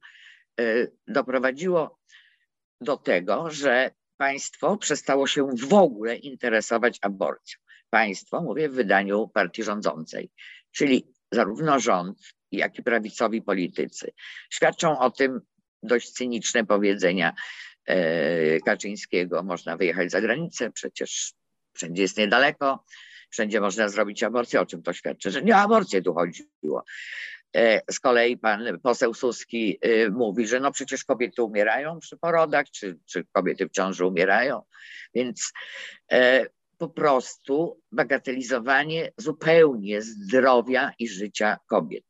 doprowadziło 1.08 2.00
do 2.82 2.98
tego, 2.98 3.52
że 3.52 3.92
państwo 4.18 4.78
przestało 4.78 5.28
się 5.28 5.50
w 5.70 5.74
ogóle 5.74 6.16
interesować 6.16 7.00
aborcją. 7.02 7.60
Państwo, 7.90 8.42
mówię 8.42 8.70
w 8.70 8.74
wydaniu 8.74 9.28
partii 9.28 9.64
rządzącej, 9.64 10.32
czyli 10.72 11.08
zarówno 11.32 11.80
rząd, 11.80 12.18
jak 12.52 12.80
i 12.80 12.84
prawicowi 12.84 13.42
politycy. 13.42 14.12
Świadczą 14.50 15.00
o 15.00 15.12
tym 15.12 15.42
dość 15.84 16.12
cyniczne 16.12 16.66
powiedzenia 16.66 17.34
Kaczyńskiego. 18.66 19.44
Można 19.44 19.78
wyjechać 19.78 20.12
za 20.12 20.22
granicę, 20.22 20.72
przecież 20.72 21.34
wszędzie 21.74 22.02
jest 22.02 22.18
niedaleko, 22.18 22.84
wszędzie 23.30 23.62
można 23.62 23.90
zrobić 23.90 24.24
aborcję, 24.24 24.62
o 24.62 24.66
czym 24.66 24.84
to 24.84 24.94
świadczy, 24.94 25.32
że 25.32 25.42
nie 25.42 25.56
o 25.56 25.58
aborcję 25.58 26.02
tu 26.02 26.14
chodziło. 26.14 26.84
E, 27.56 27.82
z 27.92 28.00
kolei 28.00 28.38
pan 28.38 28.80
poseł 28.84 29.14
Suski 29.14 29.80
e, 29.82 30.10
mówi, 30.10 30.48
że 30.48 30.60
no 30.60 30.72
przecież 30.72 31.04
kobiety 31.04 31.44
umierają 31.44 32.00
przy 32.00 32.18
porodach, 32.18 32.66
czy, 32.72 32.98
czy 33.06 33.26
kobiety 33.32 33.66
w 33.68 33.72
ciąży 33.72 34.06
umierają, 34.06 34.62
więc 35.14 35.54
po 36.78 36.90
prostu 36.90 37.82
bagatelizowanie 37.92 39.12
zupełnie 39.18 40.02
zdrowia 40.02 40.92
i 41.00 41.08
życia 41.08 41.58
kobiet. 41.68 42.06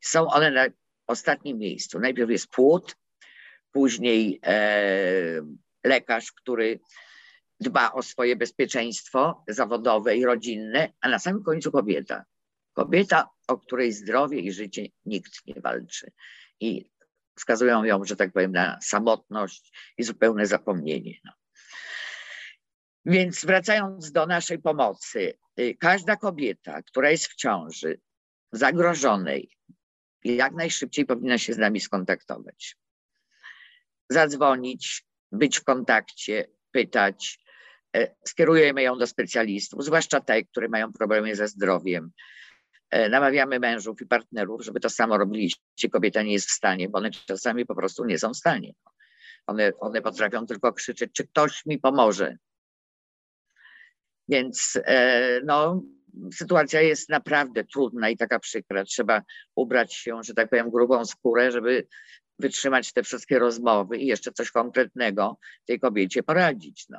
Są 0.00 0.30
one 0.30 0.50
na 0.50 0.66
ostatnim 1.06 1.58
miejscu. 1.58 1.98
Najpierw 1.98 2.30
jest 2.30 2.48
płód, 2.48 2.96
później 3.76 4.40
e, 4.42 5.40
lekarz, 5.84 6.32
który 6.32 6.80
dba 7.60 7.92
o 7.92 8.02
swoje 8.02 8.36
bezpieczeństwo 8.36 9.44
zawodowe 9.48 10.16
i 10.16 10.24
rodzinne, 10.24 10.92
a 11.00 11.08
na 11.08 11.18
samym 11.18 11.42
końcu 11.42 11.72
kobieta. 11.72 12.24
Kobieta, 12.72 13.28
o 13.48 13.58
której 13.58 13.92
zdrowie 13.92 14.40
i 14.40 14.52
życie 14.52 14.86
nikt 15.04 15.46
nie 15.46 15.60
walczy. 15.60 16.12
I 16.60 16.90
wskazują 17.38 17.84
ją, 17.84 18.04
że 18.04 18.16
tak 18.16 18.32
powiem, 18.32 18.52
na 18.52 18.78
samotność 18.82 19.72
i 19.98 20.04
zupełne 20.04 20.46
zapomnienie. 20.46 21.14
No. 21.24 21.32
Więc 23.04 23.44
wracając 23.44 24.12
do 24.12 24.26
naszej 24.26 24.58
pomocy, 24.58 25.38
y, 25.60 25.76
każda 25.80 26.16
kobieta, 26.16 26.82
która 26.82 27.10
jest 27.10 27.26
w 27.26 27.34
ciąży, 27.34 28.00
zagrożonej, 28.52 29.50
jak 30.24 30.52
najszybciej 30.52 31.06
powinna 31.06 31.38
się 31.38 31.52
z 31.52 31.58
nami 31.58 31.80
skontaktować 31.80 32.76
zadzwonić, 34.08 35.04
być 35.32 35.58
w 35.58 35.64
kontakcie, 35.64 36.48
pytać. 36.70 37.38
E, 37.96 38.14
skierujemy 38.26 38.82
ją 38.82 38.98
do 38.98 39.06
specjalistów, 39.06 39.84
zwłaszcza 39.84 40.20
te, 40.20 40.42
które 40.42 40.68
mają 40.68 40.92
problemy 40.92 41.36
ze 41.36 41.48
zdrowiem. 41.48 42.10
E, 42.90 43.08
namawiamy 43.08 43.58
mężów 43.58 44.02
i 44.02 44.06
partnerów, 44.06 44.64
żeby 44.64 44.80
to 44.80 44.90
samo 44.90 45.18
robili, 45.18 45.50
jeśli 45.76 45.90
kobieta 45.90 46.22
nie 46.22 46.32
jest 46.32 46.48
w 46.48 46.52
stanie, 46.52 46.88
bo 46.88 46.98
one 46.98 47.10
czasami 47.10 47.66
po 47.66 47.74
prostu 47.74 48.04
nie 48.04 48.18
są 48.18 48.34
w 48.34 48.36
stanie. 48.36 48.72
One, 49.46 49.72
one 49.80 50.02
potrafią 50.02 50.46
tylko 50.46 50.72
krzyczeć, 50.72 51.12
czy 51.12 51.26
ktoś 51.26 51.66
mi 51.66 51.78
pomoże. 51.78 52.36
Więc 54.28 54.78
e, 54.84 55.40
no, 55.44 55.82
sytuacja 56.34 56.80
jest 56.80 57.08
naprawdę 57.08 57.64
trudna 57.64 58.10
i 58.10 58.16
taka 58.16 58.38
przykra. 58.38 58.84
Trzeba 58.84 59.22
ubrać 59.54 59.94
się, 59.94 60.22
że 60.22 60.34
tak 60.34 60.50
powiem, 60.50 60.70
grubą 60.70 61.04
skórę, 61.04 61.52
żeby 61.52 61.86
wytrzymać 62.38 62.92
te 62.92 63.02
wszystkie 63.02 63.38
rozmowy 63.38 63.98
i 63.98 64.06
jeszcze 64.06 64.32
coś 64.32 64.50
konkretnego 64.50 65.38
tej 65.66 65.80
kobiecie 65.80 66.22
poradzić. 66.22 66.86
No. 66.88 66.98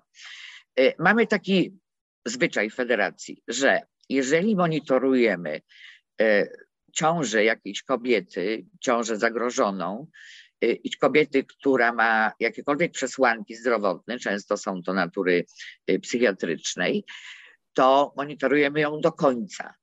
E, 0.79 0.93
mamy 1.03 1.27
taki 1.27 1.79
zwyczaj 2.25 2.69
w 2.69 2.75
federacji, 2.75 3.43
że 3.47 3.81
jeżeli 4.09 4.55
monitorujemy 4.55 5.61
e, 6.21 6.47
ciążę 6.93 7.43
jakiejś 7.43 7.83
kobiety, 7.83 8.65
ciążę 8.81 9.17
zagrożoną, 9.17 10.07
e, 10.61 10.71
i 10.71 10.91
kobiety, 10.91 11.43
która 11.43 11.93
ma 11.93 12.31
jakiekolwiek 12.39 12.91
przesłanki 12.91 13.55
zdrowotne, 13.55 14.19
często 14.19 14.57
są 14.57 14.83
to 14.83 14.93
natury 14.93 15.45
psychiatrycznej, 16.01 17.05
to 17.73 18.13
monitorujemy 18.17 18.79
ją 18.79 19.01
do 19.01 19.11
końca, 19.11 19.73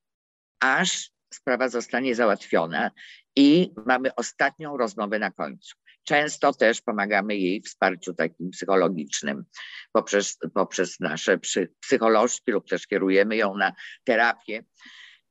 aż 0.60 1.13
sprawa 1.34 1.68
zostanie 1.68 2.14
załatwiona 2.14 2.90
i 3.36 3.70
mamy 3.86 4.14
ostatnią 4.14 4.76
rozmowę 4.76 5.18
na 5.18 5.30
końcu. 5.30 5.76
Często 6.04 6.52
też 6.52 6.80
pomagamy 6.80 7.36
jej 7.36 7.60
w 7.60 7.64
wsparciu 7.64 8.14
takim 8.14 8.50
psychologicznym 8.50 9.44
poprzez, 9.92 10.38
poprzez 10.54 11.00
nasze 11.00 11.38
psycholożki 11.80 12.52
lub 12.52 12.68
też 12.68 12.86
kierujemy 12.86 13.36
ją 13.36 13.56
na 13.56 13.72
terapię, 14.04 14.64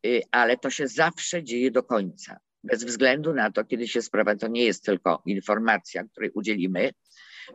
y, 0.05 0.21
ale 0.31 0.57
to 0.57 0.69
się 0.69 0.87
zawsze 0.87 1.43
dzieje 1.43 1.71
do 1.71 1.83
końca. 1.83 2.37
bez 2.63 2.83
względu 2.83 3.33
na 3.33 3.51
to, 3.51 3.65
kiedy 3.65 3.87
się 3.87 4.01
sprawa, 4.01 4.35
to 4.35 4.47
nie 4.47 4.65
jest 4.65 4.85
tylko 4.85 5.21
informacja, 5.25 6.03
której 6.03 6.31
udzielimy, 6.33 6.91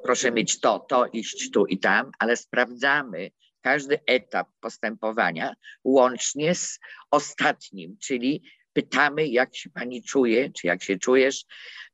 proszę 0.02 0.32
mieć 0.32 0.60
to, 0.60 0.78
to, 0.78 1.06
iść 1.06 1.50
tu 1.50 1.66
i 1.66 1.78
tam, 1.78 2.10
ale 2.18 2.36
sprawdzamy 2.36 3.30
każdy 3.68 4.00
etap 4.06 4.48
postępowania 4.60 5.54
łącznie 5.84 6.54
z 6.54 6.80
ostatnim, 7.10 7.96
czyli 8.02 8.42
pytamy, 8.72 9.26
jak 9.26 9.56
się 9.56 9.70
pani 9.70 10.02
czuje, 10.02 10.50
czy 10.52 10.66
jak 10.66 10.82
się 10.82 10.98
czujesz, 10.98 11.44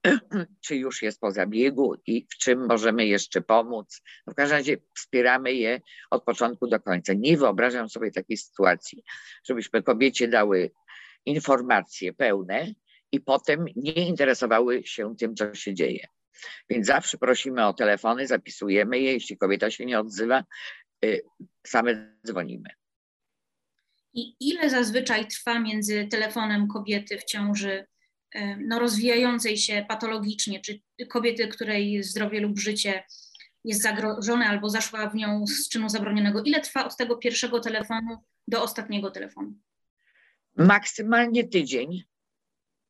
czy 0.64 0.76
już 0.76 1.02
jest 1.02 1.20
po 1.20 1.30
zabiegu 1.32 1.94
i 2.06 2.26
w 2.30 2.38
czym 2.38 2.66
możemy 2.66 3.06
jeszcze 3.06 3.40
pomóc. 3.40 4.02
No 4.26 4.32
w 4.32 4.36
każdym 4.36 4.58
razie 4.58 4.76
wspieramy 4.96 5.52
je 5.52 5.80
od 6.10 6.24
początku 6.24 6.66
do 6.66 6.80
końca. 6.80 7.12
Nie 7.12 7.36
wyobrażam 7.36 7.88
sobie 7.88 8.10
takiej 8.10 8.36
sytuacji, 8.36 9.04
żebyśmy 9.48 9.82
kobiecie 9.82 10.28
dały 10.28 10.70
informacje 11.26 12.12
pełne 12.12 12.74
i 13.12 13.20
potem 13.20 13.64
nie 13.76 14.08
interesowały 14.08 14.82
się 14.84 15.16
tym, 15.16 15.36
co 15.36 15.54
się 15.54 15.74
dzieje. 15.74 16.06
Więc 16.70 16.86
zawsze 16.86 17.18
prosimy 17.18 17.66
o 17.66 17.72
telefony, 17.72 18.26
zapisujemy 18.26 18.98
je. 18.98 19.12
Jeśli 19.12 19.36
kobieta 19.36 19.70
się 19.70 19.86
nie 19.86 20.00
odzywa, 20.00 20.44
same 21.66 22.16
dzwonimy. 22.26 22.70
I 24.14 24.36
ile 24.40 24.70
zazwyczaj 24.70 25.28
trwa 25.28 25.60
między 25.60 26.08
telefonem 26.10 26.68
kobiety 26.68 27.18
w 27.18 27.24
ciąży 27.24 27.86
y, 28.36 28.56
no, 28.66 28.78
rozwijającej 28.78 29.56
się 29.56 29.84
patologicznie, 29.88 30.60
czy 30.60 30.80
kobiety, 31.08 31.48
której 31.48 32.02
zdrowie 32.02 32.40
lub 32.40 32.58
życie 32.58 33.04
jest 33.64 33.82
zagrożone 33.82 34.46
albo 34.46 34.70
zaszła 34.70 35.08
w 35.08 35.14
nią 35.14 35.46
z 35.46 35.68
czynu 35.68 35.88
zabronionego? 35.88 36.42
Ile 36.42 36.60
trwa 36.60 36.84
od 36.84 36.96
tego 36.96 37.16
pierwszego 37.16 37.60
telefonu 37.60 38.18
do 38.48 38.62
ostatniego 38.62 39.10
telefonu? 39.10 39.54
Maksymalnie 40.56 41.48
tydzień. 41.48 42.04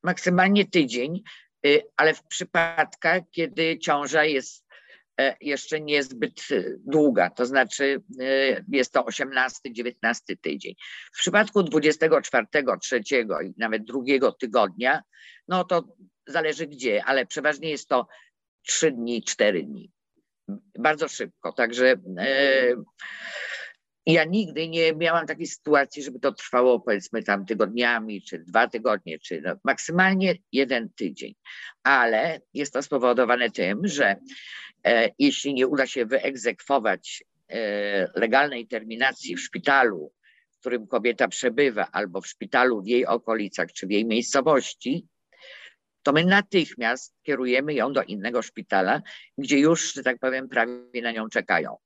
Maksymalnie 0.02 0.66
tydzień, 0.66 1.23
y, 1.66 1.83
ale 1.97 2.14
w 2.14 2.23
przypadkach, 2.23 3.23
kiedy 3.30 3.78
ciąża 3.78 4.25
jest 4.25 4.63
jeszcze 5.40 5.80
niezbyt 5.80 6.49
długa, 6.87 7.30
to 7.30 7.47
znaczy 7.47 8.02
y, 8.21 8.64
jest 8.68 8.92
to 8.92 9.00
18-19 9.00 9.92
tydzień. 10.40 10.75
W 11.12 11.18
przypadku 11.18 11.62
24, 11.62 12.47
3 12.80 13.00
i 13.44 13.54
nawet 13.59 13.85
drugiego 13.85 14.33
tygodnia, 14.33 15.02
no 15.49 15.64
to 15.64 15.97
zależy 16.26 16.66
gdzie, 16.66 17.04
ale 17.04 17.26
przeważnie 17.26 17.71
jest 17.71 17.88
to 17.88 18.06
3 18.62 18.92
dni, 18.92 19.23
4 19.23 19.62
dni. 19.62 19.90
Bardzo 20.78 21.09
szybko, 21.09 21.52
także 21.52 21.94
e, 22.18 22.75
ja 24.06 24.25
nigdy 24.25 24.68
nie 24.68 24.94
miałam 24.94 25.26
takiej 25.26 25.46
sytuacji, 25.46 26.02
żeby 26.02 26.20
to 26.20 26.32
trwało 26.32 26.80
powiedzmy 26.80 27.23
tam 27.23 27.46
tygodniami, 27.46 28.23
czy 28.23 28.38
dwa 28.38 28.68
tygodnie, 28.68 29.18
czy 29.18 29.40
no, 29.40 29.54
maksymalnie 29.64 30.34
jeden 30.52 30.90
tydzień. 30.96 31.34
Ale 31.82 32.40
jest 32.54 32.73
to 32.73 32.82
spowodowane 32.82 33.50
tym, 33.50 33.80
że 33.87 34.16
e, 34.87 35.11
jeśli 35.18 35.54
nie 35.54 35.66
uda 35.66 35.87
się 35.87 36.06
wyegzekwować 36.06 37.25
e, 37.49 38.20
legalnej 38.20 38.66
terminacji 38.66 39.37
w 39.37 39.40
szpitalu, 39.40 40.12
w 40.50 40.58
którym 40.61 40.87
kobieta 40.87 41.28
przebywa, 41.28 41.88
albo 41.92 42.20
w 42.20 42.26
szpitalu 42.26 42.82
w 42.82 42.87
jej 42.87 43.06
okolicach, 43.06 43.73
czy 43.73 43.87
w 43.87 43.90
jej 43.90 44.04
miejscowości, 44.04 45.06
to 46.02 46.12
my 46.12 46.25
natychmiast 46.25 47.14
kierujemy 47.23 47.75
ją 47.75 47.92
do 47.92 48.02
innego 48.02 48.42
szpitala, 48.42 49.02
gdzie 49.38 49.58
już, 49.58 49.92
że 49.94 50.02
tak 50.02 50.18
powiem, 50.18 50.49
prawie 50.49 51.02
na 51.02 51.12
nią 51.12 51.28
czekają 51.28 51.76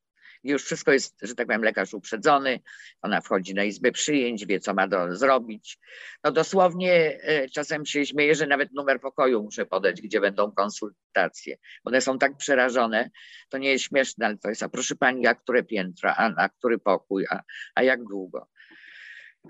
już 0.45 0.65
wszystko 0.65 0.93
jest, 0.93 1.17
że 1.23 1.35
tak 1.35 1.47
powiem, 1.47 1.63
lekarz 1.63 1.95
uprzedzony, 1.95 2.61
ona 3.03 3.21
wchodzi 3.21 3.55
na 3.55 3.65
izbę 3.65 3.93
przyjęć, 3.93 4.47
wie, 4.47 4.61
co 4.61 4.75
ma 4.75 4.89
do, 4.89 5.17
zrobić. 5.17 5.79
No 6.25 6.33
dosłownie 6.33 7.19
e, 7.23 7.49
czasem 7.49 7.87
się 7.87 8.07
śmieję, 8.07 8.35
że 8.35 8.47
nawet 8.47 8.73
numer 8.73 9.01
pokoju 9.01 9.43
muszę 9.43 9.67
podać, 9.67 10.03
gdzie 10.03 10.21
będą 10.21 10.53
konsultacje. 10.53 11.57
One 11.85 12.01
są 12.01 12.19
tak 12.19 12.37
przerażone, 12.37 13.11
to 13.49 13.59
nie 13.59 13.71
jest 13.71 13.85
śmieszne, 13.85 14.27
ale 14.27 14.39
to 14.39 14.49
jest, 14.49 14.63
a 14.63 14.69
proszę 14.69 14.97
pani, 14.97 15.27
a 15.27 15.35
które 15.35 15.63
piętro, 15.63 16.11
a, 16.11 16.35
a 16.37 16.49
który 16.49 16.79
pokój, 16.79 17.27
a, 17.31 17.43
a 17.75 17.83
jak 17.83 18.05
długo. 18.05 18.49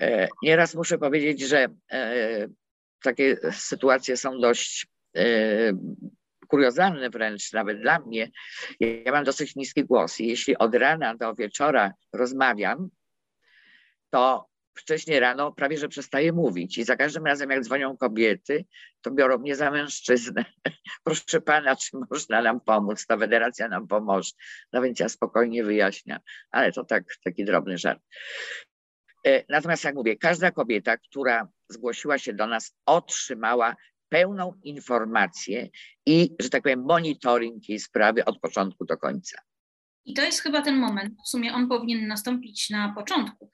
E, 0.00 0.28
nieraz 0.42 0.74
muszę 0.74 0.98
powiedzieć, 0.98 1.40
że 1.40 1.66
e, 1.92 2.48
takie 3.02 3.36
sytuacje 3.52 4.16
są 4.16 4.40
dość 4.40 4.86
kuriozalne 6.48 7.10
wręcz 7.10 7.52
nawet 7.52 7.80
dla 7.80 7.98
mnie. 7.98 8.30
Ja 8.80 9.12
mam 9.12 9.24
dosyć 9.24 9.56
niski 9.56 9.84
głos 9.84 10.20
i 10.20 10.26
jeśli 10.26 10.58
od 10.58 10.74
rana 10.74 11.14
do 11.14 11.34
wieczora 11.34 11.92
rozmawiam, 12.12 12.88
to 14.10 14.48
wcześniej 14.78 15.20
rano 15.20 15.52
prawie, 15.52 15.78
że 15.78 15.88
przestaję 15.88 16.32
mówić 16.32 16.78
i 16.78 16.84
za 16.84 16.96
każdym 16.96 17.26
razem 17.26 17.50
jak 17.50 17.64
dzwonią 17.64 17.96
kobiety, 17.96 18.64
to 19.00 19.10
biorą 19.10 19.38
mnie 19.38 19.56
za 19.56 19.70
mężczyznę. 19.70 20.44
Proszę 21.04 21.40
pana, 21.40 21.76
czy 21.76 21.90
można 22.10 22.42
nam 22.42 22.60
pomóc? 22.60 23.06
Ta 23.06 23.16
federacja 23.16 23.68
nam 23.68 23.88
pomoże. 23.88 24.30
No 24.72 24.82
więc 24.82 25.00
ja 25.00 25.08
spokojnie 25.08 25.64
wyjaśniam, 25.64 26.18
ale 26.50 26.72
to 26.72 26.84
tak, 26.84 27.04
taki 27.24 27.44
drobny 27.44 27.78
żart. 27.78 28.00
E, 29.26 29.44
natomiast 29.48 29.84
jak 29.84 29.94
mówię, 29.94 30.16
każda 30.16 30.50
kobieta, 30.50 30.96
która 30.96 31.48
zgłosiła 31.68 32.18
się 32.18 32.32
do 32.32 32.46
nas, 32.46 32.74
otrzymała 32.86 33.76
pełną 34.08 34.52
informację 34.64 35.68
i, 36.06 36.36
że 36.40 36.50
tak 36.50 36.62
powiem, 36.62 36.82
monitoring 36.82 37.68
jej 37.68 37.80
sprawy 37.80 38.24
od 38.24 38.40
początku 38.40 38.84
do 38.84 38.96
końca. 38.96 39.38
I 40.04 40.14
to 40.14 40.22
jest 40.22 40.40
chyba 40.40 40.62
ten 40.62 40.76
moment, 40.76 41.14
w 41.26 41.28
sumie 41.28 41.54
on 41.54 41.68
powinien 41.68 42.06
nastąpić 42.06 42.70
na 42.70 42.92
początku, 42.92 43.50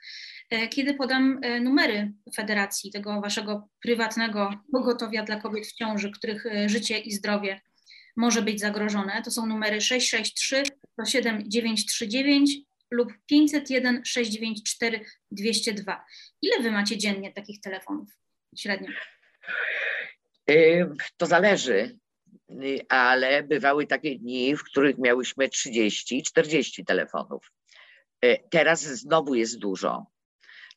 e, 0.51 0.69
kiedy 0.69 0.95
podam 0.95 1.39
e, 1.43 1.61
numery 1.61 2.13
federacji, 2.37 2.93
tego 2.93 3.21
waszego 3.21 3.69
prywatnego 3.83 4.51
pogotowia 4.73 5.23
dla 5.23 5.41
kobiet 5.41 5.67
w 5.67 5.75
ciąży, 5.75 6.11
których 6.11 6.47
e, 6.47 6.69
życie 6.69 6.99
i 6.99 7.13
zdrowie 7.13 7.61
może 8.17 8.43
być 8.43 8.61
zagrożone. 8.61 9.23
To 9.23 9.31
są 9.31 9.47
numery 9.47 9.81
663 9.81 10.63
7939 11.07 12.57
lub 12.91 13.13
501 13.27 14.05
694 14.05 15.01
202. 15.31 16.05
Ile 16.43 16.63
wy 16.63 16.71
macie 16.71 16.99
dziennie 16.99 17.33
takich 17.33 17.61
telefonów 17.61 18.09
średnio? 18.57 18.89
To 21.17 21.27
zależy, 21.27 21.99
ale 22.89 23.43
bywały 23.43 23.87
takie 23.87 24.19
dni, 24.19 24.57
w 24.57 24.65
których 24.65 24.99
miałyśmy 24.99 25.49
30, 25.49 26.23
40 26.23 26.85
telefonów. 26.85 27.53
E, 28.21 28.49
teraz 28.49 28.81
znowu 28.81 29.35
jest 29.35 29.59
dużo, 29.59 30.07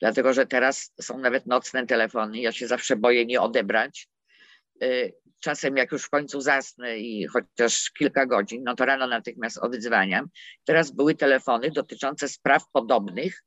dlatego 0.01 0.33
że 0.33 0.45
teraz 0.45 0.93
są 1.01 1.17
nawet 1.17 1.45
nocne 1.45 1.87
telefony. 1.87 2.39
Ja 2.39 2.51
się 2.51 2.67
zawsze 2.67 2.95
boję 2.95 3.25
nie 3.25 3.41
odebrać. 3.41 4.09
Czasem, 5.39 5.77
jak 5.77 5.91
już 5.91 6.03
w 6.03 6.09
końcu 6.09 6.41
zasnę 6.41 6.97
i 6.97 7.27
chociaż 7.27 7.91
kilka 7.91 8.25
godzin, 8.25 8.63
no 8.63 8.75
to 8.75 8.85
rano 8.85 9.07
natychmiast 9.07 9.57
oddzwaniam. 9.57 10.29
Teraz 10.65 10.91
były 10.91 11.15
telefony 11.15 11.71
dotyczące 11.71 12.29
spraw 12.29 12.63
podobnych 12.71 13.43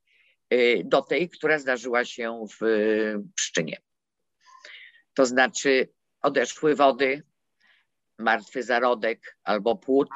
do 0.85 1.03
tej, 1.03 1.29
która 1.29 1.59
zdarzyła 1.59 2.05
się 2.05 2.47
w 2.61 2.65
Pszczynie. 3.35 3.81
To 5.15 5.27
znaczy, 5.27 5.89
odeszły 6.23 6.75
wody, 6.75 7.23
martwy 8.19 8.63
zarodek 8.63 9.37
albo 9.45 9.77
płód. 9.77 10.09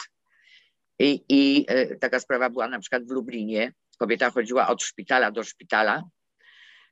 I, 0.99 1.25
I 1.29 1.65
e, 1.69 1.97
taka 1.97 2.21
sprawa 2.21 2.51
była 2.51 2.69
na 2.69 2.79
przykład 2.79 3.05
w 3.05 3.11
Lublinie. 3.11 3.73
Kobieta 3.99 4.31
chodziła 4.31 4.69
od 4.69 4.83
szpitala 4.83 5.31
do 5.31 5.45
szpitala 5.45 6.03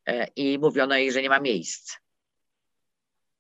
e, 0.07 0.27
i 0.37 0.59
mówiono 0.59 0.97
jej, 0.97 1.13
że 1.13 1.23
nie 1.23 1.29
ma 1.29 1.41
miejsc. 1.41 1.97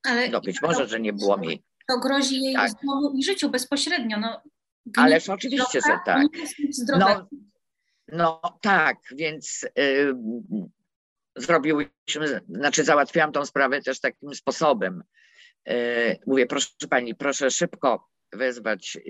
Ale 0.04 0.28
no 0.28 0.40
być 0.40 0.62
może, 0.62 0.88
że 0.88 1.00
nie 1.00 1.12
było 1.12 1.38
miejsc. 1.38 1.62
To 1.88 1.98
grozi 1.98 2.42
jej 2.42 2.54
tak. 2.54 2.70
zdrowiu 2.70 3.12
i 3.16 3.24
życiu 3.24 3.50
bezpośrednio. 3.50 4.18
No, 4.18 4.42
Ależ 4.96 5.28
oczywiście, 5.28 5.80
że 5.86 5.98
tak. 6.04 6.26
No, 6.98 7.28
no 8.08 8.40
tak, 8.60 8.96
więc 9.16 9.66
y, 9.78 10.14
zrobiłyśmy, 11.36 12.40
znaczy 12.48 12.84
załatwiłam 12.84 13.32
tą 13.32 13.46
sprawę 13.46 13.82
też 13.82 14.00
takim 14.00 14.34
sposobem, 14.34 15.02
mówię, 16.26 16.46
proszę 16.46 16.68
pani, 16.90 17.14
proszę 17.14 17.50
szybko 17.50 18.12
wezwać, 18.32 18.96
e, 18.96 19.00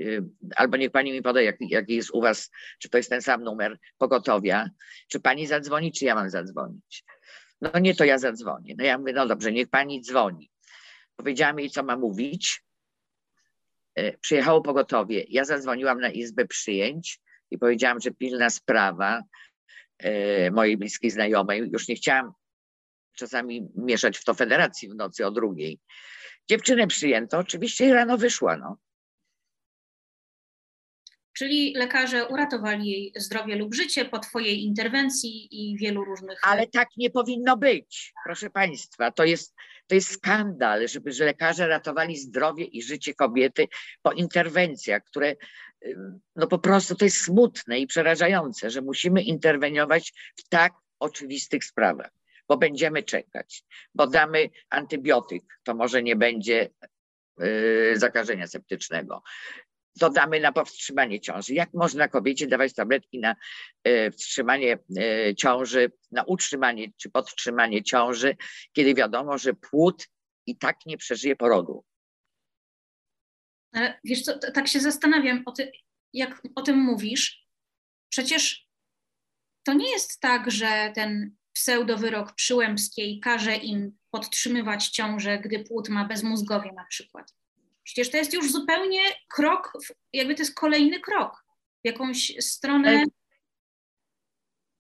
albo 0.56 0.76
niech 0.76 0.90
pani 0.90 1.12
mi 1.12 1.22
poda, 1.22 1.42
jaki 1.42 1.68
jak 1.68 1.88
jest 1.88 2.10
u 2.10 2.20
was, 2.20 2.50
czy 2.78 2.88
to 2.88 2.96
jest 2.96 3.10
ten 3.10 3.22
sam 3.22 3.44
numer 3.44 3.78
pogotowia, 3.98 4.70
czy 5.08 5.20
pani 5.20 5.46
zadzwoni, 5.46 5.92
czy 5.92 6.04
ja 6.04 6.14
mam 6.14 6.30
zadzwonić. 6.30 7.04
No 7.60 7.78
nie, 7.78 7.94
to 7.94 8.04
ja 8.04 8.18
zadzwonię. 8.18 8.74
No 8.78 8.84
ja 8.84 8.98
mówię, 8.98 9.12
no 9.12 9.26
dobrze, 9.26 9.52
niech 9.52 9.68
pani 9.68 10.00
dzwoni. 10.00 10.50
Powiedziałam 11.16 11.58
jej, 11.58 11.70
co 11.70 11.82
ma 11.82 11.96
mówić. 11.96 12.62
E, 13.94 14.18
przyjechało 14.18 14.62
pogotowie. 14.62 15.24
Ja 15.28 15.44
zadzwoniłam 15.44 16.00
na 16.00 16.10
izbę 16.10 16.46
przyjęć 16.46 17.20
i 17.50 17.58
powiedziałam, 17.58 18.00
że 18.00 18.10
pilna 18.10 18.50
sprawa 18.50 19.22
mojej 20.52 20.76
bliskiej 20.76 21.10
znajomej. 21.10 21.70
Już 21.72 21.88
nie 21.88 21.94
chciałam 21.94 22.32
czasami 23.16 23.68
mieszać 23.74 24.18
w 24.18 24.24
to 24.24 24.34
federacji 24.34 24.88
w 24.88 24.94
nocy 24.94 25.26
o 25.26 25.30
drugiej. 25.30 25.80
Dziewczynę 26.48 26.86
przyjęto, 26.86 27.38
oczywiście 27.38 27.88
i 27.88 27.92
rano 27.92 28.18
wyszła. 28.18 28.56
No. 28.56 28.76
Czyli 31.32 31.74
lekarze 31.76 32.28
uratowali 32.28 32.90
jej 32.90 33.12
zdrowie 33.16 33.56
lub 33.56 33.74
życie 33.74 34.04
po 34.04 34.18
Twojej 34.18 34.62
interwencji 34.62 35.48
i 35.50 35.76
wielu 35.76 36.04
różnych. 36.04 36.38
Ale 36.42 36.66
tak 36.66 36.88
nie 36.96 37.10
powinno 37.10 37.56
być, 37.56 38.12
proszę 38.24 38.50
Państwa. 38.50 39.10
To 39.10 39.24
jest, 39.24 39.54
to 39.86 39.94
jest 39.94 40.10
skandal, 40.10 40.88
żeby 40.88 41.12
że 41.12 41.24
lekarze 41.24 41.68
ratowali 41.68 42.16
zdrowie 42.16 42.64
i 42.64 42.82
życie 42.82 43.14
kobiety 43.14 43.68
po 44.02 44.12
interwencjach, 44.12 45.04
które 45.04 45.36
no 46.36 46.46
po 46.46 46.58
prostu 46.58 46.94
to 46.94 47.04
jest 47.04 47.16
smutne 47.16 47.78
i 47.78 47.86
przerażające, 47.86 48.70
że 48.70 48.82
musimy 48.82 49.22
interweniować 49.22 50.12
w 50.36 50.48
tak 50.48 50.72
oczywistych 50.98 51.64
sprawach, 51.64 52.10
bo 52.52 52.56
będziemy 52.56 53.02
czekać, 53.02 53.64
bo 53.94 54.06
damy 54.06 54.50
antybiotyk, 54.70 55.42
to 55.62 55.74
może 55.74 56.02
nie 56.02 56.16
będzie 56.16 56.70
yy, 57.38 57.92
zakażenia 57.96 58.46
septycznego. 58.46 59.22
Dodamy 59.96 60.40
na 60.40 60.52
powstrzymanie 60.52 61.20
ciąży. 61.20 61.54
Jak 61.54 61.74
można 61.74 62.08
kobiecie 62.08 62.46
dawać 62.46 62.74
tabletki 62.74 63.18
na 63.20 63.36
yy, 63.84 64.10
wstrzymanie 64.10 64.78
yy, 64.88 65.34
ciąży, 65.34 65.92
na 66.10 66.22
utrzymanie 66.22 66.92
czy 66.96 67.10
podtrzymanie 67.10 67.82
ciąży, 67.82 68.36
kiedy 68.72 68.94
wiadomo, 68.94 69.38
że 69.38 69.54
płód 69.54 70.08
i 70.46 70.56
tak 70.56 70.86
nie 70.86 70.96
przeżyje 70.96 71.36
porodu? 71.36 71.84
Ale 73.72 74.00
wiesz 74.04 74.22
co, 74.22 74.38
tak 74.38 74.68
się 74.68 74.80
zastanawiam, 74.80 75.42
o 75.46 75.52
ty, 75.52 75.72
jak 76.12 76.42
o 76.54 76.62
tym 76.62 76.78
mówisz. 76.78 77.46
Przecież 78.08 78.68
to 79.62 79.72
nie 79.74 79.90
jest 79.90 80.20
tak, 80.20 80.50
że 80.50 80.92
ten 80.94 81.36
pseudowyrok 81.52 82.32
Przyłębskiej 82.32 83.20
każe 83.20 83.56
im 83.56 83.98
podtrzymywać 84.10 84.88
ciążę, 84.88 85.38
gdy 85.38 85.64
płód 85.64 85.88
ma 85.88 86.04
bezmózgowie 86.04 86.72
na 86.72 86.84
przykład. 86.84 87.34
Przecież 87.84 88.10
to 88.10 88.16
jest 88.16 88.32
już 88.32 88.52
zupełnie 88.52 89.00
krok, 89.28 89.72
jakby 90.12 90.34
to 90.34 90.42
jest 90.42 90.54
kolejny 90.54 91.00
krok 91.00 91.44
w 91.84 91.86
jakąś 91.86 92.32
stronę. 92.40 93.04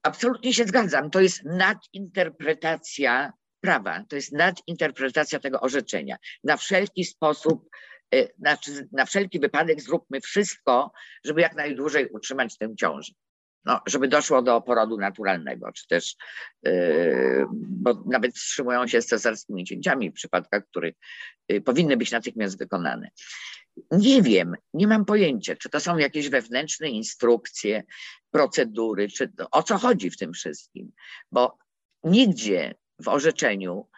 Absolutnie 0.02 0.54
się 0.54 0.64
zgadzam. 0.64 1.10
To 1.10 1.20
jest 1.20 1.44
nadinterpretacja 1.44 3.32
prawa, 3.60 4.04
to 4.08 4.16
jest 4.16 4.32
nadinterpretacja 4.32 5.38
tego 5.38 5.60
orzeczenia. 5.60 6.16
Na 6.44 6.56
wszelki 6.56 7.04
sposób 7.04 7.68
Y, 8.14 8.28
znaczy 8.38 8.88
na 8.92 9.06
wszelki 9.06 9.40
wypadek 9.40 9.80
zróbmy 9.80 10.20
wszystko, 10.20 10.92
żeby 11.24 11.40
jak 11.40 11.56
najdłużej 11.56 12.08
utrzymać 12.08 12.58
tę 12.58 12.74
ciążę. 12.76 13.12
No, 13.64 13.80
żeby 13.86 14.08
doszło 14.08 14.42
do 14.42 14.60
porodu 14.60 14.98
naturalnego, 14.98 15.72
czy 15.72 15.86
też, 15.86 16.16
yy, 16.62 17.46
bo 17.52 18.04
nawet 18.06 18.34
wstrzymują 18.34 18.86
się 18.86 19.02
z 19.02 19.06
cesarskimi 19.06 19.64
cięciami 19.64 20.10
w 20.10 20.14
przypadkach, 20.14 20.66
które 20.70 20.90
yy, 21.48 21.60
powinny 21.60 21.96
być 21.96 22.10
natychmiast 22.10 22.58
wykonane. 22.58 23.10
Nie 23.90 24.22
wiem, 24.22 24.54
nie 24.74 24.86
mam 24.86 25.04
pojęcia, 25.04 25.56
czy 25.56 25.70
to 25.70 25.80
są 25.80 25.98
jakieś 25.98 26.28
wewnętrzne 26.28 26.88
instrukcje, 26.88 27.82
procedury, 28.30 29.08
czy 29.08 29.32
o 29.50 29.62
co 29.62 29.78
chodzi 29.78 30.10
w 30.10 30.16
tym 30.16 30.32
wszystkim, 30.32 30.92
bo 31.32 31.58
nigdzie 32.04 32.74
w 32.98 33.08
orzeczeniu 33.08 33.88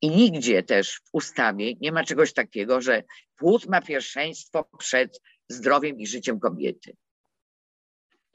i 0.00 0.10
nigdzie 0.10 0.62
też 0.62 0.96
w 0.96 1.08
ustawie 1.12 1.74
nie 1.80 1.92
ma 1.92 2.04
czegoś 2.04 2.32
takiego, 2.32 2.80
że 2.80 3.02
płód 3.36 3.66
ma 3.66 3.80
pierwszeństwo 3.80 4.68
przed 4.78 5.20
zdrowiem 5.48 5.98
i 5.98 6.06
życiem 6.06 6.40
kobiety. 6.40 6.96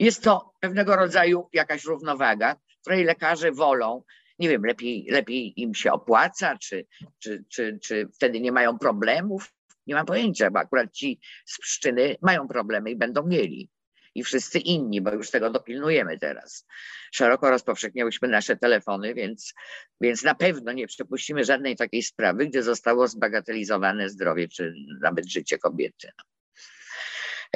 Jest 0.00 0.22
to 0.22 0.52
pewnego 0.60 0.96
rodzaju 0.96 1.48
jakaś 1.52 1.84
równowaga, 1.84 2.56
której 2.80 3.04
lekarze 3.04 3.52
wolą, 3.52 4.02
nie 4.38 4.48
wiem, 4.48 4.64
lepiej, 4.64 5.06
lepiej 5.10 5.60
im 5.60 5.74
się 5.74 5.92
opłaca, 5.92 6.58
czy, 6.58 6.86
czy, 7.18 7.44
czy, 7.48 7.78
czy 7.82 8.08
wtedy 8.14 8.40
nie 8.40 8.52
mają 8.52 8.78
problemów. 8.78 9.52
Nie 9.86 9.94
mam 9.94 10.06
pojęcia, 10.06 10.50
bo 10.50 10.58
akurat 10.58 10.92
ci 10.92 11.20
z 11.44 11.58
pszczyny 11.58 12.16
mają 12.22 12.48
problemy 12.48 12.90
i 12.90 12.96
będą 12.96 13.26
mieli 13.26 13.70
i 14.14 14.24
wszyscy 14.24 14.58
inni, 14.58 15.00
bo 15.00 15.12
już 15.12 15.30
tego 15.30 15.50
dopilnujemy 15.50 16.18
teraz. 16.18 16.66
Szeroko 17.12 17.50
rozpowszechniałyśmy 17.50 18.28
nasze 18.28 18.56
telefony, 18.56 19.14
więc, 19.14 19.54
więc 20.00 20.22
na 20.22 20.34
pewno 20.34 20.72
nie 20.72 20.86
przepuścimy 20.86 21.44
żadnej 21.44 21.76
takiej 21.76 22.02
sprawy, 22.02 22.46
gdzie 22.46 22.62
zostało 22.62 23.08
zbagatelizowane 23.08 24.08
zdrowie 24.08 24.48
czy 24.48 24.74
nawet 25.00 25.30
życie 25.30 25.58
kobiety. 25.58 26.08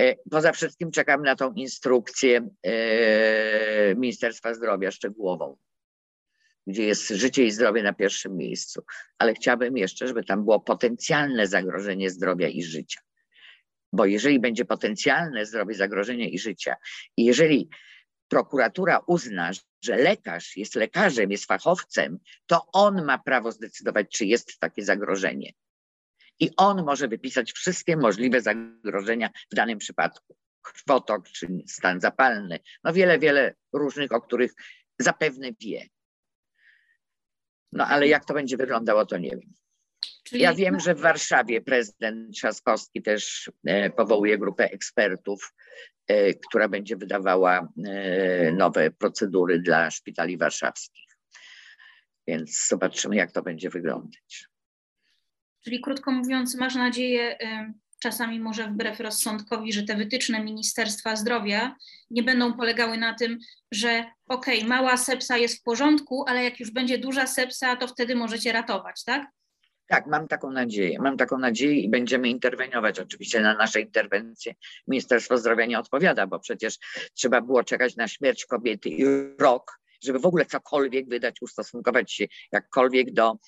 E, 0.01 0.15
poza 0.31 0.53
wszystkim 0.53 0.91
czekam 0.91 1.23
na 1.23 1.37
tą 1.37 1.53
instrukcję 1.53 2.49
e, 2.63 3.95
Ministerstwa 3.95 4.55
Zdrowia 4.55 4.91
szczegółową, 4.91 5.57
gdzie 6.67 6.85
jest 6.85 7.09
życie 7.09 7.45
i 7.45 7.51
zdrowie 7.51 7.83
na 7.83 7.93
pierwszym 7.93 8.37
miejscu. 8.37 8.83
Ale 9.19 9.35
chciałabym 9.35 9.77
jeszcze, 9.77 10.09
żeby 10.09 10.25
tam 10.25 10.45
było 10.45 10.61
potencjalne 10.61 11.47
zagrożenie 11.47 12.11
zdrowia 12.11 12.49
i 12.49 12.63
życia. 12.63 13.01
Bo 13.93 14.07
jeżeli 14.07 14.41
będzie 14.41 14.65
potencjalne 14.65 15.47
zdrowie, 15.47 15.75
zagrożenie 15.75 16.29
i 16.29 16.39
życia, 16.39 16.77
i 17.17 17.25
jeżeli 17.25 17.69
prokuratura 18.29 19.01
uzna, 19.07 19.51
że 19.85 19.97
lekarz 19.97 20.57
jest 20.57 20.75
lekarzem, 20.75 21.31
jest 21.31 21.45
fachowcem, 21.45 22.19
to 22.47 22.67
on 22.73 23.05
ma 23.05 23.19
prawo 23.19 23.53
zdecydować, 23.53 24.07
czy 24.11 24.27
jest 24.27 24.59
takie 24.61 24.85
zagrożenie. 24.85 25.53
I 26.41 26.51
on 26.57 26.85
może 26.85 27.09
wypisać 27.09 27.53
wszystkie 27.53 27.97
możliwe 27.97 28.41
zagrożenia 28.41 29.31
w 29.53 29.55
danym 29.55 29.79
przypadku. 29.79 30.37
Krwotok 30.63 31.29
czy 31.29 31.47
stan 31.67 32.01
zapalny. 32.01 32.59
No 32.85 32.93
wiele, 32.93 33.19
wiele 33.19 33.55
różnych, 33.73 34.13
o 34.13 34.21
których 34.21 34.53
zapewne 34.99 35.53
wie. 35.61 35.87
No 37.73 37.87
ale 37.87 38.09
jak 38.09 38.25
to 38.25 38.35
będzie 38.35 38.57
wyglądało, 38.57 39.07
to 39.07 39.19
nie 39.19 39.31
wiem. 39.31 39.55
Czyli... 40.25 40.43
Ja 40.43 40.55
wiem, 40.55 40.81
że 40.81 40.95
w 40.95 41.01
Warszawie 41.01 41.61
prezydent 41.61 42.35
Trzaskowski 42.35 43.03
też 43.03 43.51
e, 43.65 43.91
powołuje 43.91 44.39
grupę 44.39 44.71
ekspertów, 44.71 45.55
e, 46.07 46.35
która 46.35 46.69
będzie 46.69 46.97
wydawała 46.97 47.69
e, 47.85 48.53
nowe 48.53 48.91
procedury 48.91 49.59
dla 49.59 49.91
szpitali 49.91 50.39
warszawskich. 50.39 51.05
Więc 52.27 52.67
zobaczymy, 52.69 53.17
jak 53.17 53.33
to 53.33 53.43
będzie 53.43 53.71
wyglądać. 53.71 54.49
Czyli 55.65 55.81
krótko 55.81 56.11
mówiąc, 56.13 56.55
masz 56.55 56.75
nadzieję, 56.75 57.39
czasami 57.99 58.41
może 58.41 58.69
wbrew 58.69 59.01
rozsądkowi, 59.01 59.73
że 59.73 59.83
te 59.83 59.97
wytyczne 59.97 60.45
Ministerstwa 60.45 61.17
Zdrowia 61.17 61.77
nie 62.11 62.23
będą 62.23 62.53
polegały 62.53 62.99
na 62.99 63.15
tym, 63.15 63.39
że 63.73 64.05
okej, 64.29 64.59
okay, 64.59 64.69
mała 64.69 64.97
sepsa 64.97 65.37
jest 65.37 65.61
w 65.61 65.63
porządku, 65.63 66.25
ale 66.29 66.45
jak 66.45 66.61
już 66.61 66.71
będzie 66.71 66.99
duża 66.99 67.27
sepsa, 67.27 67.77
to 67.77 67.89
wtedy 67.89 68.15
możecie 68.15 68.53
ratować, 68.53 69.05
tak? 69.05 69.27
Tak, 69.87 70.07
mam 70.07 70.29
taką 70.29 70.51
nadzieję. 70.51 70.99
Mam 71.01 71.17
taką 71.17 71.39
nadzieję 71.39 71.81
i 71.81 71.89
będziemy 71.89 72.29
interweniować. 72.29 73.01
Oczywiście 73.01 73.41
na 73.41 73.55
nasze 73.55 73.81
interwencje 73.81 74.55
Ministerstwo 74.89 75.39
Zdrowia 75.39 75.67
nie 75.67 75.79
odpowiada, 75.79 76.27
bo 76.27 76.39
przecież 76.39 76.79
trzeba 77.15 77.41
było 77.41 77.65
czekać 77.65 77.97
na 77.97 78.09
śmierć 78.09 78.47
kobiety 78.47 78.89
i 78.89 79.05
rok, 79.39 79.81
żeby 80.05 80.19
w 80.19 80.27
ogóle 80.27 80.47
cokolwiek 80.47 81.09
wydać, 81.09 81.37
ustosunkować 81.43 82.13
się 82.13 82.25
jakkolwiek 82.53 83.13
do, 83.13 83.39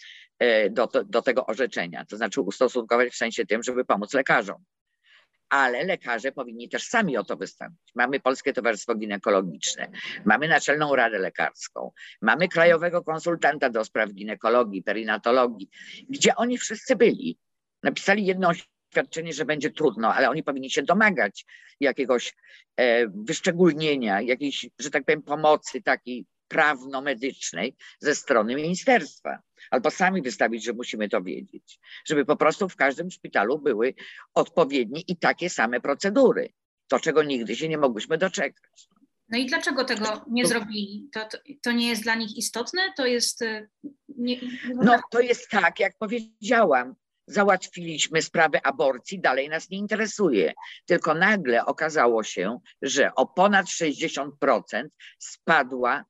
do, 0.70 0.86
do 0.86 1.22
tego 1.22 1.46
orzeczenia. 1.46 2.04
To 2.04 2.16
znaczy 2.16 2.40
ustosunkować 2.40 3.12
w 3.12 3.16
sensie 3.16 3.46
tym, 3.46 3.62
żeby 3.62 3.84
pomóc 3.84 4.14
lekarzom 4.14 4.64
ale 5.48 5.84
lekarze 5.84 6.32
powinni 6.32 6.68
też 6.68 6.88
sami 6.88 7.16
o 7.16 7.24
to 7.24 7.36
wystąpić. 7.36 7.92
Mamy 7.94 8.20
Polskie 8.20 8.52
Towarzystwo 8.52 8.94
Ginekologiczne, 8.94 9.88
mamy 10.24 10.48
Naczelną 10.48 10.96
Radę 10.96 11.18
Lekarską, 11.18 11.92
mamy 12.20 12.48
Krajowego 12.48 13.02
Konsultanta 13.02 13.70
do 13.70 13.84
spraw 13.84 14.10
ginekologii, 14.12 14.82
perinatologii, 14.82 15.68
gdzie 16.08 16.36
oni 16.36 16.58
wszyscy 16.58 16.96
byli. 16.96 17.38
Napisali 17.82 18.26
jedno 18.26 18.48
oświadczenie, 18.48 19.32
że 19.32 19.44
będzie 19.44 19.70
trudno, 19.70 20.14
ale 20.14 20.30
oni 20.30 20.42
powinni 20.42 20.70
się 20.70 20.82
domagać 20.82 21.44
jakiegoś 21.80 22.34
e, 22.76 23.08
wyszczególnienia, 23.08 24.20
jakiejś, 24.20 24.66
że 24.78 24.90
tak 24.90 25.04
powiem, 25.04 25.22
pomocy 25.22 25.82
takiej 25.82 26.26
prawno-medycznej 26.48 27.76
ze 28.00 28.14
strony 28.14 28.54
ministerstwa. 28.54 29.38
Albo 29.70 29.90
sami 29.90 30.22
wystawić, 30.22 30.64
że 30.64 30.72
musimy 30.72 31.08
to 31.08 31.22
wiedzieć. 31.22 31.78
Żeby 32.04 32.24
po 32.24 32.36
prostu 32.36 32.68
w 32.68 32.76
każdym 32.76 33.10
szpitalu 33.10 33.58
były 33.58 33.94
odpowiednie 34.34 35.00
i 35.00 35.16
takie 35.16 35.50
same 35.50 35.80
procedury. 35.80 36.52
To, 36.88 37.00
czego 37.00 37.22
nigdy 37.22 37.56
się 37.56 37.68
nie 37.68 37.78
mogłyśmy 37.78 38.18
doczekać. 38.18 38.88
No 39.28 39.38
i 39.38 39.46
dlaczego 39.46 39.84
tego 39.84 40.24
nie 40.30 40.46
zrobili? 40.46 41.08
To, 41.12 41.28
to, 41.28 41.38
to 41.62 41.72
nie 41.72 41.88
jest 41.88 42.02
dla 42.02 42.14
nich 42.14 42.36
istotne? 42.36 42.92
To 42.96 43.06
jest. 43.06 43.42
Y, 43.42 43.68
nie, 44.08 44.36
nie 44.36 44.74
no, 44.74 45.00
to 45.10 45.20
jest 45.20 45.50
tak, 45.50 45.80
jak 45.80 45.98
powiedziałam. 45.98 46.94
Załatwiliśmy 47.28 48.22
sprawę 48.22 48.66
aborcji, 48.66 49.20
dalej 49.20 49.48
nas 49.48 49.70
nie 49.70 49.78
interesuje. 49.78 50.52
Tylko 50.84 51.14
nagle 51.14 51.66
okazało 51.66 52.22
się, 52.22 52.58
że 52.82 53.14
o 53.14 53.26
ponad 53.26 53.66
60% 53.66 54.30
spadła 55.18 56.04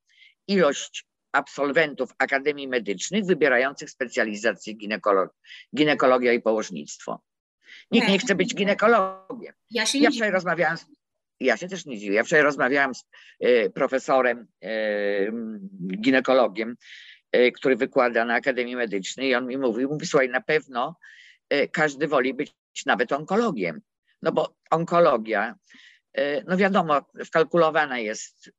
ilość 0.49 1.07
absolwentów 1.33 2.11
akademii 2.19 2.69
medycznych 2.69 3.25
wybierających 3.25 3.91
specjalizację 3.91 4.75
ginekolo 4.75 5.29
ginekologia 5.77 6.33
i 6.33 6.43
położnictwo. 6.43 7.21
Nikt 7.91 8.09
nie 8.09 8.19
chce 8.19 8.35
być 8.35 8.55
ginekologiem. 8.55 9.55
Ja 9.71 9.87
się 9.87 9.99
ja 9.99 10.11
wczoraj 10.11 10.31
rozmawiałam, 10.31 10.77
z, 10.77 10.87
ja 11.41 11.57
się 11.57 11.69
też 11.69 11.87
nie 11.87 11.99
dziwię, 11.99 12.15
ja 12.15 12.25
wczoraj 12.25 12.45
rozmawiałam 12.45 12.95
z 12.95 13.05
y, 13.45 13.73
profesorem, 13.75 14.47
y, 14.65 15.33
ginekologiem, 16.01 16.77
y, 17.37 17.53
który 17.53 17.77
wykłada 17.77 18.25
na 18.25 18.35
Akademii 18.35 18.77
Medycznej 18.77 19.29
i 19.29 19.35
on 19.35 19.47
mi 19.47 19.59
mówił, 19.59 19.89
mówi, 19.89 20.07
słuchaj, 20.07 20.29
na 20.29 20.41
pewno 20.41 20.97
każdy 21.73 22.09
woli 22.09 22.35
być 22.35 22.55
nawet 22.87 23.13
onkologiem, 23.13 23.81
no 24.23 24.33
bo 24.33 24.57
onkologia 24.71 25.55
no 26.47 26.57
wiadomo, 26.57 27.01
wkalkulowana 27.25 27.99
jest, 27.99 28.51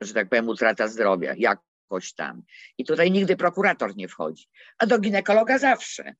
że 0.00 0.14
tak 0.14 0.28
powiem, 0.28 0.48
utrata 0.48 0.88
zdrowia, 0.88 1.34
jakoś 1.38 2.14
tam. 2.14 2.42
I 2.78 2.84
tutaj 2.84 3.10
nigdy 3.10 3.36
prokurator 3.36 3.96
nie 3.96 4.08
wchodzi. 4.08 4.48
A 4.78 4.86
do 4.86 4.98
ginekologa 4.98 5.58
zawsze. 5.58 6.14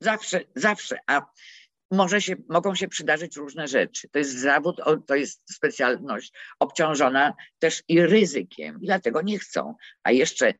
Zawsze, 0.00 0.40
zawsze. 0.56 0.98
A 1.06 1.22
może 1.90 2.20
się, 2.20 2.36
mogą 2.48 2.74
się 2.74 2.88
przydarzyć 2.88 3.36
różne 3.36 3.68
rzeczy. 3.68 4.08
To 4.08 4.18
jest 4.18 4.38
zawód, 4.38 4.80
to 5.06 5.14
jest 5.14 5.54
specjalność 5.54 6.32
obciążona 6.58 7.34
też 7.58 7.82
i 7.88 8.00
ryzykiem, 8.00 8.78
i 8.82 8.86
dlatego 8.86 9.22
nie 9.22 9.38
chcą. 9.38 9.74
A 10.02 10.12
jeszcze 10.12 10.54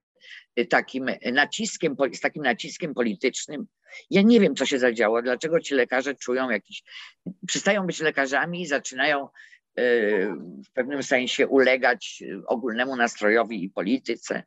takim 0.71 1.11
naciskiem, 1.33 1.97
z 2.13 2.21
takim 2.21 2.43
naciskiem 2.43 2.95
politycznym. 2.95 3.67
Ja 4.11 4.23
nie 4.23 4.41
wiem, 4.41 4.57
co 4.57 4.67
się 4.67 4.79
zadziało, 4.79 5.23
dlaczego 5.23 5.61
ci 5.61 5.75
lekarze 5.75 6.15
czują 6.15 6.51
jakiś, 6.51 6.83
przestają 7.47 7.87
być 7.87 8.01
lekarzami 8.01 8.63
i 8.63 8.67
zaczynają 8.67 9.29
w 10.67 10.73
pewnym 10.75 11.03
sensie 11.03 11.47
ulegać 11.47 12.23
ogólnemu 12.47 12.97
nastrojowi 12.97 13.65
i 13.65 13.71
polityce. 13.71 14.43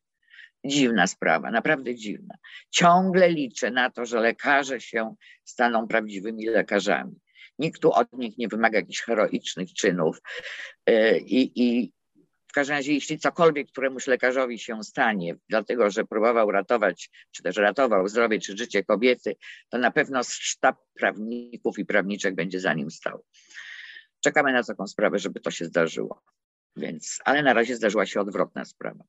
Dziwna 0.65 1.07
sprawa, 1.07 1.51
naprawdę 1.51 1.95
dziwna. 1.95 2.35
Ciągle 2.71 3.29
liczę 3.29 3.71
na 3.71 3.89
to, 3.89 4.05
że 4.05 4.19
lekarze 4.19 4.81
się 4.81 5.15
staną 5.43 5.88
prawdziwymi 5.88 6.45
lekarzami. 6.45 7.15
Nikt 7.59 7.81
tu 7.81 7.91
od 7.91 8.13
nich 8.13 8.38
nie 8.38 8.47
wymaga 8.47 8.79
jakichś 8.79 9.01
heroicznych 9.01 9.73
czynów 9.73 10.21
e, 10.85 11.17
i, 11.17 11.51
i, 11.55 11.93
każdym 12.55 12.75
razie, 12.75 12.93
jeśli 12.93 13.19
cokolwiek 13.19 13.67
któremuś 13.67 14.07
lekarzowi 14.07 14.59
się 14.59 14.83
stanie, 14.83 15.35
dlatego 15.49 15.89
że 15.89 16.05
próbował 16.05 16.51
ratować, 16.51 17.09
czy 17.31 17.43
też 17.43 17.57
ratował 17.57 18.07
zdrowie 18.07 18.39
czy 18.39 18.57
życie 18.57 18.83
kobiety, 18.83 19.35
to 19.69 19.77
na 19.77 19.91
pewno 19.91 20.23
sztab 20.23 20.77
prawników 20.93 21.79
i 21.79 21.85
prawniczek 21.85 22.35
będzie 22.35 22.59
za 22.59 22.73
nim 22.73 22.91
stał. 22.91 23.23
Czekamy 24.25 24.53
na 24.53 24.63
taką 24.63 24.88
sprawę, 24.88 25.19
żeby 25.19 25.39
to 25.39 25.51
się 25.51 25.65
zdarzyło. 25.65 26.21
Więc, 26.75 27.19
ale 27.25 27.43
na 27.43 27.53
razie 27.53 27.75
zdarzyła 27.75 28.05
się 28.05 28.21
odwrotna 28.21 28.65
sprawa. 28.65 29.03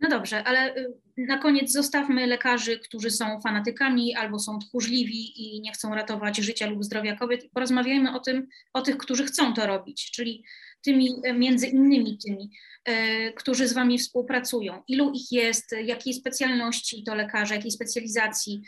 No 0.00 0.08
dobrze, 0.08 0.44
ale 0.44 0.76
y, 0.76 0.94
na 1.16 1.38
koniec 1.38 1.72
zostawmy 1.72 2.26
lekarzy, 2.26 2.78
którzy 2.78 3.10
są 3.10 3.40
fanatykami 3.40 4.14
albo 4.14 4.38
są 4.38 4.58
tchórzliwi 4.58 5.42
i 5.42 5.60
nie 5.60 5.72
chcą 5.72 5.94
ratować 5.94 6.36
życia 6.36 6.66
lub 6.66 6.84
zdrowia 6.84 7.16
kobiet. 7.16 7.50
Porozmawiajmy 7.52 8.16
o 8.16 8.20
tym, 8.20 8.48
o 8.72 8.82
tych, 8.82 8.96
którzy 8.96 9.24
chcą 9.24 9.54
to 9.54 9.66
robić, 9.66 10.10
czyli 10.10 10.44
tymi, 10.84 11.20
e, 11.24 11.32
między 11.32 11.66
innymi 11.66 12.18
tymi, 12.18 12.50
e, 12.84 13.32
którzy 13.32 13.68
z 13.68 13.72
Wami 13.72 13.98
współpracują. 13.98 14.82
Ilu 14.88 15.12
ich 15.14 15.32
jest, 15.32 15.74
jakiej 15.84 16.14
specjalności 16.14 17.04
to 17.04 17.14
lekarze, 17.14 17.54
jakiej 17.54 17.70
specjalizacji, 17.70 18.62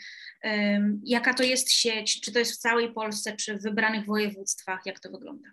jaka 1.03 1.33
to 1.33 1.43
jest 1.43 1.71
sieć, 1.71 2.21
czy 2.21 2.31
to 2.31 2.39
jest 2.39 2.53
w 2.53 2.57
całej 2.57 2.93
Polsce, 2.93 3.35
czy 3.35 3.57
w 3.57 3.63
wybranych 3.63 4.05
województwach, 4.05 4.81
jak 4.85 4.99
to 4.99 5.11
wygląda? 5.11 5.49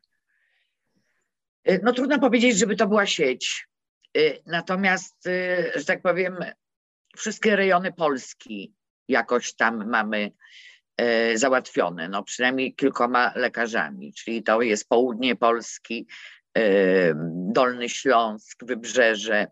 E, 1.64 1.78
no 1.78 1.92
trudno 1.92 2.18
powiedzieć, 2.18 2.58
żeby 2.58 2.76
to 2.76 2.86
była 2.86 3.06
sieć. 3.06 3.66
Natomiast, 4.46 5.14
że 5.74 5.84
tak 5.86 6.02
powiem, 6.02 6.36
wszystkie 7.16 7.56
rejony 7.56 7.92
Polski 7.92 8.74
jakoś 9.08 9.54
tam 9.54 9.90
mamy 9.90 10.30
załatwione, 11.34 12.08
no 12.08 12.22
przynajmniej 12.22 12.74
kilkoma 12.74 13.32
lekarzami, 13.36 14.12
czyli 14.12 14.42
to 14.42 14.62
jest 14.62 14.88
południe 14.88 15.36
Polski, 15.36 16.06
Dolny 17.52 17.88
Śląsk, 17.88 18.64
Wybrzeże, 18.64 19.46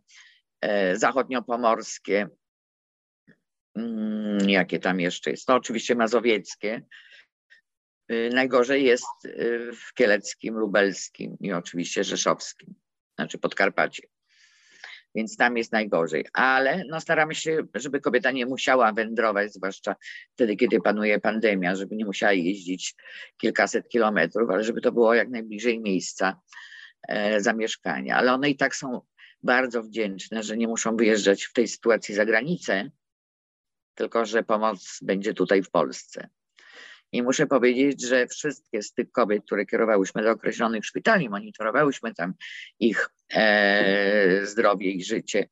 e, 0.60 0.96
zachodniopomorskie, 0.96 2.28
mm, 3.76 4.50
jakie 4.50 4.78
tam 4.78 5.00
jeszcze 5.00 5.30
jest? 5.30 5.48
No 5.48 5.54
oczywiście 5.54 5.94
mazowieckie. 5.94 6.82
Y, 8.12 8.30
najgorzej 8.34 8.84
jest 8.84 9.24
y, 9.24 9.72
w 9.72 9.94
Kieleckim, 9.94 10.54
Lubelskim 10.54 11.36
i 11.40 11.52
oczywiście 11.52 12.04
Rzeszowskim, 12.04 12.74
znaczy 13.14 13.38
Podkarpacie. 13.38 14.02
Więc 15.14 15.36
tam 15.36 15.56
jest 15.56 15.72
najgorzej. 15.72 16.26
Ale 16.32 16.84
no, 16.88 17.00
staramy 17.00 17.34
się, 17.34 17.58
żeby 17.74 18.00
kobieta 18.00 18.30
nie 18.30 18.46
musiała 18.46 18.92
wędrować, 18.92 19.52
zwłaszcza 19.52 19.96
wtedy, 20.32 20.56
kiedy 20.56 20.80
panuje 20.80 21.20
pandemia, 21.20 21.74
żeby 21.74 21.96
nie 21.96 22.04
musiała 22.04 22.32
jeździć 22.32 22.94
kilkaset 23.36 23.88
kilometrów, 23.88 24.50
ale 24.50 24.64
żeby 24.64 24.80
to 24.80 24.92
było 24.92 25.14
jak 25.14 25.28
najbliżej 25.28 25.80
miejsca 25.80 26.40
zamieszkania, 27.38 28.16
ale 28.16 28.32
one 28.32 28.50
i 28.50 28.56
tak 28.56 28.76
są 28.76 29.00
bardzo 29.42 29.82
wdzięczne, 29.82 30.42
że 30.42 30.56
nie 30.56 30.68
muszą 30.68 30.96
wyjeżdżać 30.96 31.44
w 31.44 31.52
tej 31.52 31.68
sytuacji 31.68 32.14
za 32.14 32.24
granicę, 32.24 32.90
tylko 33.94 34.26
że 34.26 34.42
pomoc 34.42 34.98
będzie 35.02 35.34
tutaj 35.34 35.62
w 35.62 35.70
Polsce. 35.70 36.28
I 37.12 37.22
muszę 37.22 37.46
powiedzieć, 37.46 38.02
że 38.02 38.26
wszystkie 38.26 38.82
z 38.82 38.92
tych 38.92 39.10
kobiet, 39.10 39.44
które 39.44 39.66
kierowałyśmy 39.66 40.22
do 40.22 40.30
określonych 40.30 40.86
szpitali, 40.86 41.28
monitorowałyśmy 41.28 42.14
tam 42.14 42.34
ich 42.80 43.10
e, 43.34 44.46
zdrowie 44.46 44.90
i 44.90 45.04
życie, 45.04 45.48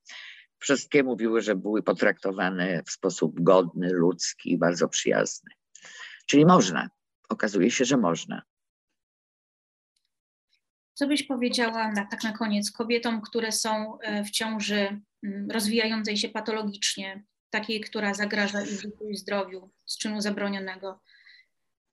wszystkie 0.58 1.02
mówiły, 1.02 1.42
że 1.42 1.54
były 1.54 1.82
potraktowane 1.82 2.82
w 2.86 2.90
sposób 2.90 3.40
godny, 3.40 3.90
ludzki 3.92 4.52
i 4.52 4.58
bardzo 4.58 4.88
przyjazny. 4.88 5.50
Czyli 6.26 6.46
można. 6.46 6.90
Okazuje 7.28 7.70
się, 7.70 7.84
że 7.84 7.96
można. 7.96 8.42
Co 11.00 11.06
byś 11.06 11.22
powiedziała 11.22 11.92
na, 11.92 12.06
tak 12.06 12.24
na 12.24 12.32
koniec 12.32 12.70
kobietom, 12.70 13.20
które 13.20 13.52
są 13.52 14.00
e, 14.00 14.24
w 14.24 14.30
ciąży 14.30 15.00
mm, 15.24 15.50
rozwijającej 15.50 16.16
się 16.16 16.28
patologicznie, 16.28 17.22
takiej, 17.50 17.80
która 17.80 18.14
zagraża 18.14 18.62
ich 18.62 18.80
życiu 18.80 19.08
i 19.10 19.16
zdrowiu 19.16 19.70
z 19.86 19.98
czynu 19.98 20.20
zabronionego, 20.20 21.00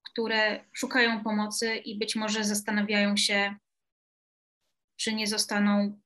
które 0.03 0.65
szukają 0.73 1.23
pomocy 1.23 1.75
i 1.75 1.97
być 1.97 2.15
może 2.15 2.43
zastanawiają 2.43 3.17
się, 3.17 3.55
czy 4.95 5.13
nie 5.13 5.27
zostaną 5.27 5.99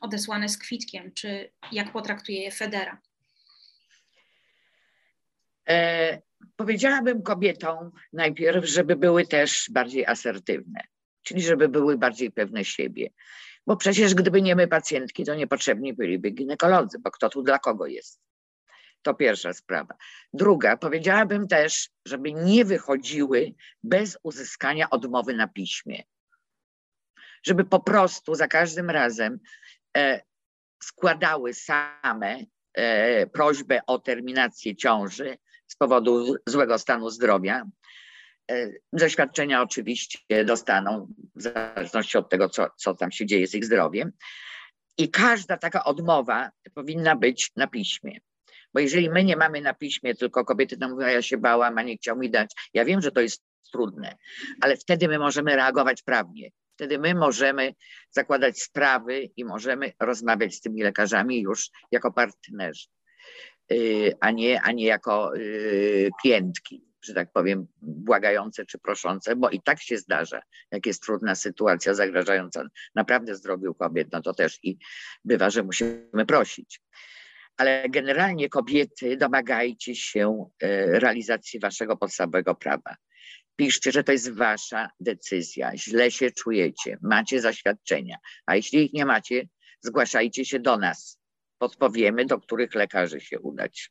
odesłane 0.00 0.48
z 0.48 0.58
kwitkiem, 0.58 1.12
czy 1.12 1.50
jak 1.72 1.92
potraktuje 1.92 2.42
je 2.42 2.50
Federa? 2.50 3.00
E, 5.68 6.22
powiedziałabym 6.56 7.22
kobietom 7.22 7.90
najpierw, 8.12 8.64
żeby 8.64 8.96
były 8.96 9.26
też 9.26 9.70
bardziej 9.70 10.06
asertywne 10.06 10.97
czyli 11.28 11.42
żeby 11.42 11.68
były 11.68 11.98
bardziej 11.98 12.30
pewne 12.30 12.64
siebie. 12.64 13.10
Bo 13.66 13.76
przecież 13.76 14.14
gdyby 14.14 14.42
nie 14.42 14.56
my 14.56 14.68
pacjentki, 14.68 15.24
to 15.24 15.34
niepotrzebni 15.34 15.94
byliby 15.94 16.30
ginekolodzy, 16.30 16.98
bo 16.98 17.10
kto 17.10 17.28
tu 17.28 17.42
dla 17.42 17.58
kogo 17.58 17.86
jest. 17.86 18.20
To 19.02 19.14
pierwsza 19.14 19.52
sprawa. 19.52 19.94
Druga, 20.32 20.76
powiedziałabym 20.76 21.48
też, 21.48 21.90
żeby 22.06 22.32
nie 22.32 22.64
wychodziły 22.64 23.54
bez 23.82 24.18
uzyskania 24.22 24.90
odmowy 24.90 25.34
na 25.34 25.48
piśmie. 25.48 26.02
Żeby 27.42 27.64
po 27.64 27.80
prostu 27.80 28.34
za 28.34 28.48
każdym 28.48 28.90
razem 28.90 29.38
e, 29.96 30.22
składały 30.82 31.54
same 31.54 32.44
e, 32.74 33.26
prośbę 33.26 33.80
o 33.86 33.98
terminację 33.98 34.76
ciąży 34.76 35.38
z 35.66 35.76
powodu 35.76 36.34
złego 36.46 36.78
stanu 36.78 37.10
zdrowia, 37.10 37.64
E, 38.50 38.70
zaświadczenia 38.92 39.62
oczywiście 39.62 40.44
dostaną 40.44 41.14
w 41.36 41.42
zależności 41.42 42.18
od 42.18 42.30
tego, 42.30 42.48
co, 42.48 42.70
co 42.76 42.94
tam 42.94 43.12
się 43.12 43.26
dzieje 43.26 43.46
z 43.46 43.54
ich 43.54 43.64
zdrowiem. 43.64 44.12
I 44.98 45.10
każda 45.10 45.56
taka 45.56 45.84
odmowa 45.84 46.50
powinna 46.74 47.16
być 47.16 47.52
na 47.56 47.66
piśmie. 47.66 48.20
Bo 48.74 48.80
jeżeli 48.80 49.10
my 49.10 49.24
nie 49.24 49.36
mamy 49.36 49.60
na 49.60 49.74
piśmie, 49.74 50.14
tylko 50.14 50.44
kobiety 50.44 50.76
nam 50.76 50.90
mówią, 50.90 51.06
ja 51.06 51.22
się 51.22 51.38
bałam, 51.38 51.78
a 51.78 51.82
nie 51.82 51.96
chciał 51.96 52.18
mi 52.18 52.30
dać. 52.30 52.52
Ja 52.74 52.84
wiem, 52.84 53.00
że 53.00 53.12
to 53.12 53.20
jest 53.20 53.42
trudne, 53.72 54.16
ale 54.60 54.76
wtedy 54.76 55.08
my 55.08 55.18
możemy 55.18 55.56
reagować 55.56 56.02
prawnie. 56.02 56.50
Wtedy 56.74 56.98
my 56.98 57.14
możemy 57.14 57.74
zakładać 58.10 58.62
sprawy 58.62 59.22
i 59.36 59.44
możemy 59.44 59.92
rozmawiać 60.00 60.54
z 60.54 60.60
tymi 60.60 60.82
lekarzami 60.82 61.40
już 61.40 61.70
jako 61.90 62.12
partnerzy, 62.12 62.86
y, 63.72 64.12
a 64.20 64.30
nie, 64.30 64.60
a 64.62 64.72
nie 64.72 64.86
jako 64.86 65.36
y, 65.36 66.10
klientki 66.22 66.87
że 67.02 67.14
tak 67.14 67.32
powiem, 67.32 67.66
błagające 67.82 68.66
czy 68.66 68.78
proszące, 68.78 69.36
bo 69.36 69.50
i 69.50 69.62
tak 69.62 69.82
się 69.82 69.98
zdarza, 69.98 70.42
jak 70.70 70.86
jest 70.86 71.02
trudna 71.02 71.34
sytuacja 71.34 71.94
zagrażająca 71.94 72.64
naprawdę 72.94 73.34
zdrowiu 73.34 73.74
kobiet, 73.74 74.08
no 74.12 74.22
to 74.22 74.34
też 74.34 74.58
i 74.62 74.78
bywa, 75.24 75.50
że 75.50 75.62
musimy 75.62 76.26
prosić. 76.26 76.80
Ale 77.56 77.88
generalnie 77.88 78.48
kobiety, 78.48 79.16
domagajcie 79.16 79.94
się 79.94 80.50
e, 80.62 81.00
realizacji 81.00 81.60
waszego 81.60 81.96
podstawowego 81.96 82.54
prawa. 82.54 82.96
Piszcie, 83.56 83.92
że 83.92 84.04
to 84.04 84.12
jest 84.12 84.32
wasza 84.32 84.90
decyzja, 85.00 85.72
źle 85.76 86.10
się 86.10 86.30
czujecie, 86.30 86.98
macie 87.02 87.40
zaświadczenia, 87.40 88.16
a 88.46 88.56
jeśli 88.56 88.84
ich 88.84 88.92
nie 88.92 89.04
macie, 89.04 89.48
zgłaszajcie 89.80 90.44
się 90.44 90.60
do 90.60 90.76
nas. 90.76 91.18
Podpowiemy, 91.58 92.26
do 92.26 92.40
których 92.40 92.74
lekarzy 92.74 93.20
się 93.20 93.40
udać. 93.40 93.90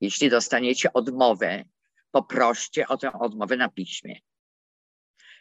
Jeśli 0.00 0.30
dostaniecie 0.30 0.92
odmowę, 0.92 1.64
poproście 2.10 2.88
o 2.88 2.96
tę 2.96 3.12
odmowę 3.12 3.56
na 3.56 3.68
piśmie. 3.68 4.20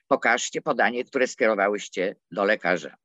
Pokażcie 0.07 0.61
podanie, 0.61 1.03
które 1.03 1.27
skierowałyście 1.27 2.15
do 2.31 2.43
lekarza. 2.43 2.97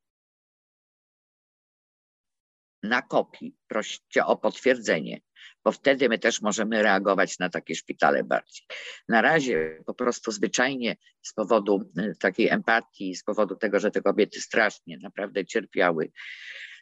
na 2.83 3.01
kopii, 3.01 3.55
prosicie 3.67 4.25
o 4.25 4.37
potwierdzenie, 4.37 5.21
bo 5.63 5.71
wtedy 5.71 6.09
my 6.09 6.19
też 6.19 6.41
możemy 6.41 6.83
reagować 6.83 7.39
na 7.39 7.49
takie 7.49 7.75
szpitale 7.75 8.23
bardziej. 8.23 8.67
Na 9.09 9.21
razie 9.21 9.83
po 9.85 9.93
prostu 9.93 10.31
zwyczajnie 10.31 10.95
z 11.21 11.33
powodu 11.33 11.91
y, 11.99 12.15
takiej 12.19 12.49
empatii, 12.49 13.15
z 13.15 13.23
powodu 13.23 13.55
tego, 13.55 13.79
że 13.79 13.91
te 13.91 14.01
kobiety 14.01 14.41
strasznie 14.41 14.97
naprawdę 14.97 15.45
cierpiały, 15.45 16.11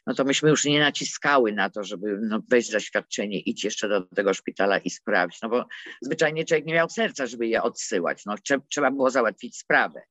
no 0.06 0.14
to 0.14 0.24
myśmy 0.24 0.50
już 0.50 0.64
nie 0.64 0.80
naciskały 0.80 1.52
na 1.52 1.70
to, 1.70 1.84
żeby 1.84 2.18
no, 2.22 2.40
weź 2.48 2.68
zaświadczenie, 2.68 3.40
idź 3.40 3.64
jeszcze 3.64 3.88
do 3.88 4.02
tego 4.02 4.34
szpitala 4.34 4.78
i 4.78 4.90
sprawdź, 4.90 5.42
no 5.42 5.48
bo 5.48 5.66
zwyczajnie 6.02 6.44
człowiek 6.44 6.66
nie 6.66 6.74
miał 6.74 6.88
serca, 6.88 7.26
żeby 7.26 7.46
je 7.46 7.62
odsyłać. 7.62 8.24
No, 8.26 8.34
trzeba 8.68 8.90
było 8.90 9.10
załatwić 9.10 9.58
sprawę. 9.58 10.02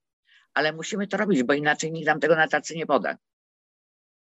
Ale 0.54 0.74
musimy 0.74 1.08
to 1.08 1.18
robić, 1.18 1.44
bo 1.44 1.54
inaczej 1.54 1.92
nikt 1.92 2.08
nam 2.08 2.20
tego 2.20 2.36
na 2.36 2.48
tacy 2.48 2.76
nie 2.76 2.86
poda. 2.86 3.18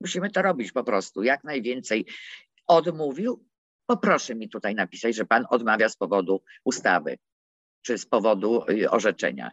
Musimy 0.01 0.31
to 0.31 0.43
robić 0.43 0.73
po 0.73 0.85
prostu, 0.85 1.23
jak 1.23 1.45
najwięcej. 1.45 2.07
Odmówił, 2.67 3.47
poproszę 3.87 4.35
mi 4.35 4.49
tutaj 4.49 4.75
napisać, 4.75 5.17
że 5.17 5.25
pan 5.25 5.47
odmawia 5.51 5.89
z 5.89 5.97
powodu 5.97 6.43
ustawy, 6.65 7.19
czy 7.83 7.99
z 7.99 8.07
powodu 8.07 8.65
y, 8.71 8.91
orzeczenia, 8.91 9.51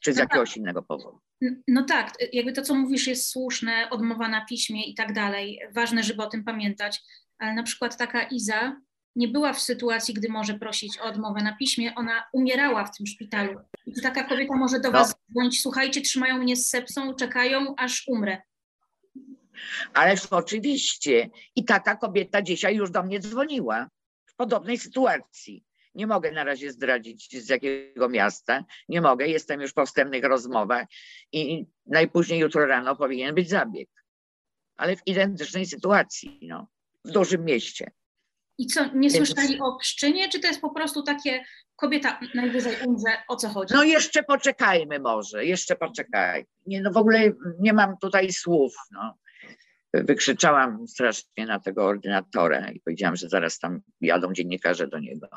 czy 0.00 0.12
z 0.12 0.16
jakiegoś 0.16 0.56
innego 0.56 0.82
powodu. 0.82 1.25
No 1.68 1.84
tak, 1.84 2.12
jakby 2.32 2.52
to, 2.52 2.62
co 2.62 2.74
mówisz, 2.74 3.06
jest 3.06 3.30
słuszne, 3.30 3.90
odmowa 3.90 4.28
na 4.28 4.44
piśmie 4.44 4.86
i 4.86 4.94
tak 4.94 5.12
dalej. 5.12 5.60
Ważne, 5.74 6.02
żeby 6.02 6.22
o 6.22 6.30
tym 6.30 6.44
pamiętać, 6.44 7.00
ale 7.38 7.54
na 7.54 7.62
przykład 7.62 7.96
taka 7.96 8.22
Iza 8.22 8.76
nie 9.16 9.28
była 9.28 9.52
w 9.52 9.60
sytuacji, 9.60 10.14
gdy 10.14 10.28
może 10.28 10.54
prosić 10.54 10.98
o 10.98 11.04
odmowę 11.04 11.42
na 11.42 11.56
piśmie, 11.56 11.94
ona 11.94 12.24
umierała 12.32 12.84
w 12.84 12.96
tym 12.96 13.06
szpitalu. 13.06 13.60
I 13.86 14.02
taka 14.02 14.24
kobieta 14.24 14.56
może 14.56 14.80
do. 14.80 14.92
Was 14.92 15.14
dzwonić, 15.32 15.62
słuchajcie, 15.62 16.00
trzymają 16.00 16.38
mnie 16.38 16.56
z 16.56 16.68
sepsą, 16.68 17.14
czekają, 17.14 17.74
aż 17.76 18.04
umrę. 18.08 18.42
Ależ 19.94 20.26
oczywiście. 20.26 21.30
I 21.56 21.64
taka 21.64 21.96
kobieta 21.96 22.42
dzisiaj 22.42 22.76
już 22.76 22.90
do 22.90 23.02
mnie 23.02 23.20
dzwoniła 23.20 23.88
w 24.26 24.34
podobnej 24.34 24.78
sytuacji. 24.78 25.64
Nie 25.96 26.06
mogę 26.06 26.32
na 26.32 26.44
razie 26.44 26.72
zdradzić 26.72 27.44
z 27.44 27.48
jakiego 27.48 28.08
miasta. 28.08 28.64
Nie 28.88 29.00
mogę, 29.00 29.28
jestem 29.28 29.60
już 29.60 29.72
po 29.72 29.86
wstępnych 29.86 30.24
rozmowach 30.24 30.86
i 31.32 31.66
najpóźniej 31.86 32.40
jutro 32.40 32.66
rano 32.66 32.96
powinien 32.96 33.34
być 33.34 33.48
zabieg. 33.48 33.88
Ale 34.76 34.96
w 34.96 35.06
identycznej 35.06 35.66
sytuacji, 35.66 36.38
no, 36.42 36.68
w 37.04 37.10
dużym 37.10 37.44
mieście. 37.44 37.90
I 38.58 38.66
co, 38.66 38.94
nie 38.94 39.10
słyszeli 39.10 39.60
o 39.60 39.78
pszczynie, 39.78 40.28
czy 40.28 40.40
to 40.40 40.48
jest 40.48 40.60
po 40.60 40.70
prostu 40.70 41.02
takie 41.02 41.44
kobieta 41.76 42.20
najwyżej 42.34 42.76
umrze, 42.86 43.16
o 43.28 43.36
co 43.36 43.48
chodzi? 43.48 43.74
No 43.74 43.84
jeszcze 43.84 44.22
poczekajmy 44.22 44.98
może, 44.98 45.44
jeszcze 45.44 45.76
poczekaj. 45.76 46.46
Nie, 46.66 46.82
no 46.82 46.90
w 46.90 46.96
ogóle 46.96 47.32
nie 47.60 47.72
mam 47.72 47.96
tutaj 48.02 48.32
słów. 48.32 48.74
No 48.90 49.18
wykrzyczałam 49.94 50.88
strasznie 50.88 51.46
na 51.46 51.60
tego 51.60 51.84
ordynatora 51.84 52.70
i 52.70 52.80
powiedziałam, 52.80 53.16
że 53.16 53.28
zaraz 53.28 53.58
tam 53.58 53.80
jadą 54.00 54.32
dziennikarze 54.32 54.88
do 54.88 54.98
niego. 54.98 55.28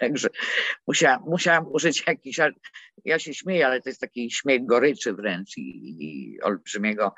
Także 0.00 0.28
musiałam, 0.86 1.22
musiałam 1.26 1.66
użyć 1.72 2.04
jakiś, 2.06 2.40
ja 3.04 3.18
się 3.18 3.34
śmieję, 3.34 3.66
ale 3.66 3.80
to 3.80 3.88
jest 3.88 4.00
taki 4.00 4.30
śmiech 4.30 4.66
goryczy 4.66 5.12
wręcz 5.12 5.56
i, 5.56 5.96
i 5.98 6.40
olbrzymiego 6.40 7.14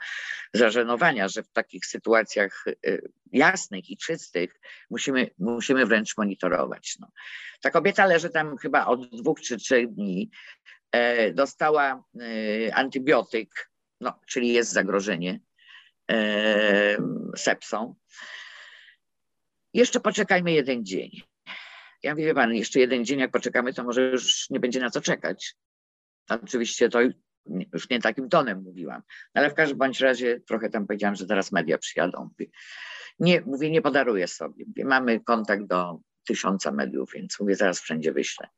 zażenowania, 0.54 1.28
że 1.28 1.42
w 1.42 1.52
takich 1.52 1.86
sytuacjach 1.86 2.64
y, 2.86 3.10
jasnych 3.32 3.90
i 3.90 3.96
czystych 3.96 4.60
musimy, 4.90 5.30
musimy 5.38 5.86
wręcz 5.86 6.16
monitorować. 6.16 6.96
No. 7.00 7.10
Ta 7.62 7.70
kobieta 7.70 8.06
leży 8.06 8.30
tam 8.30 8.56
chyba 8.56 8.86
od 8.86 9.16
dwóch 9.16 9.40
czy 9.40 9.56
trzech 9.56 9.88
dni, 9.94 10.30
e, 10.92 11.32
dostała 11.32 12.04
e, 12.20 12.74
antybiotyk, 12.74 13.70
no, 14.00 14.20
czyli 14.26 14.52
jest 14.52 14.72
zagrożenie 14.72 15.40
sepsą. 17.36 17.94
Jeszcze 19.74 20.00
poczekajmy 20.00 20.52
jeden 20.52 20.84
dzień. 20.84 21.29
Ja 22.02 22.14
mówię, 22.14 22.34
pan, 22.34 22.54
jeszcze 22.54 22.80
jeden 22.80 23.04
dzień, 23.04 23.20
jak 23.20 23.30
poczekamy, 23.30 23.74
to 23.74 23.84
może 23.84 24.02
już 24.02 24.50
nie 24.50 24.60
będzie 24.60 24.80
na 24.80 24.90
co 24.90 25.00
czekać. 25.00 25.54
Oczywiście 26.28 26.88
to 26.88 27.00
już 27.72 27.90
nie 27.90 28.00
takim 28.00 28.28
tonem 28.28 28.62
mówiłam, 28.62 29.02
ale 29.34 29.50
w 29.50 29.54
każdym 29.54 29.78
bądź 29.78 30.00
razie 30.00 30.40
trochę 30.40 30.70
tam 30.70 30.86
powiedziałam, 30.86 31.14
że 31.14 31.26
teraz 31.26 31.52
media 31.52 31.78
przyjadą. 31.78 32.30
Nie, 33.18 33.40
mówię, 33.40 33.70
nie 33.70 33.82
podaruję 33.82 34.28
sobie. 34.28 34.64
Mówię, 34.68 34.84
mamy 34.84 35.20
kontakt 35.20 35.66
do 35.66 36.00
tysiąca 36.26 36.72
mediów, 36.72 37.12
więc 37.14 37.40
mówię, 37.40 37.56
zaraz 37.56 37.80
wszędzie 37.80 38.12
wyślę. 38.12 38.48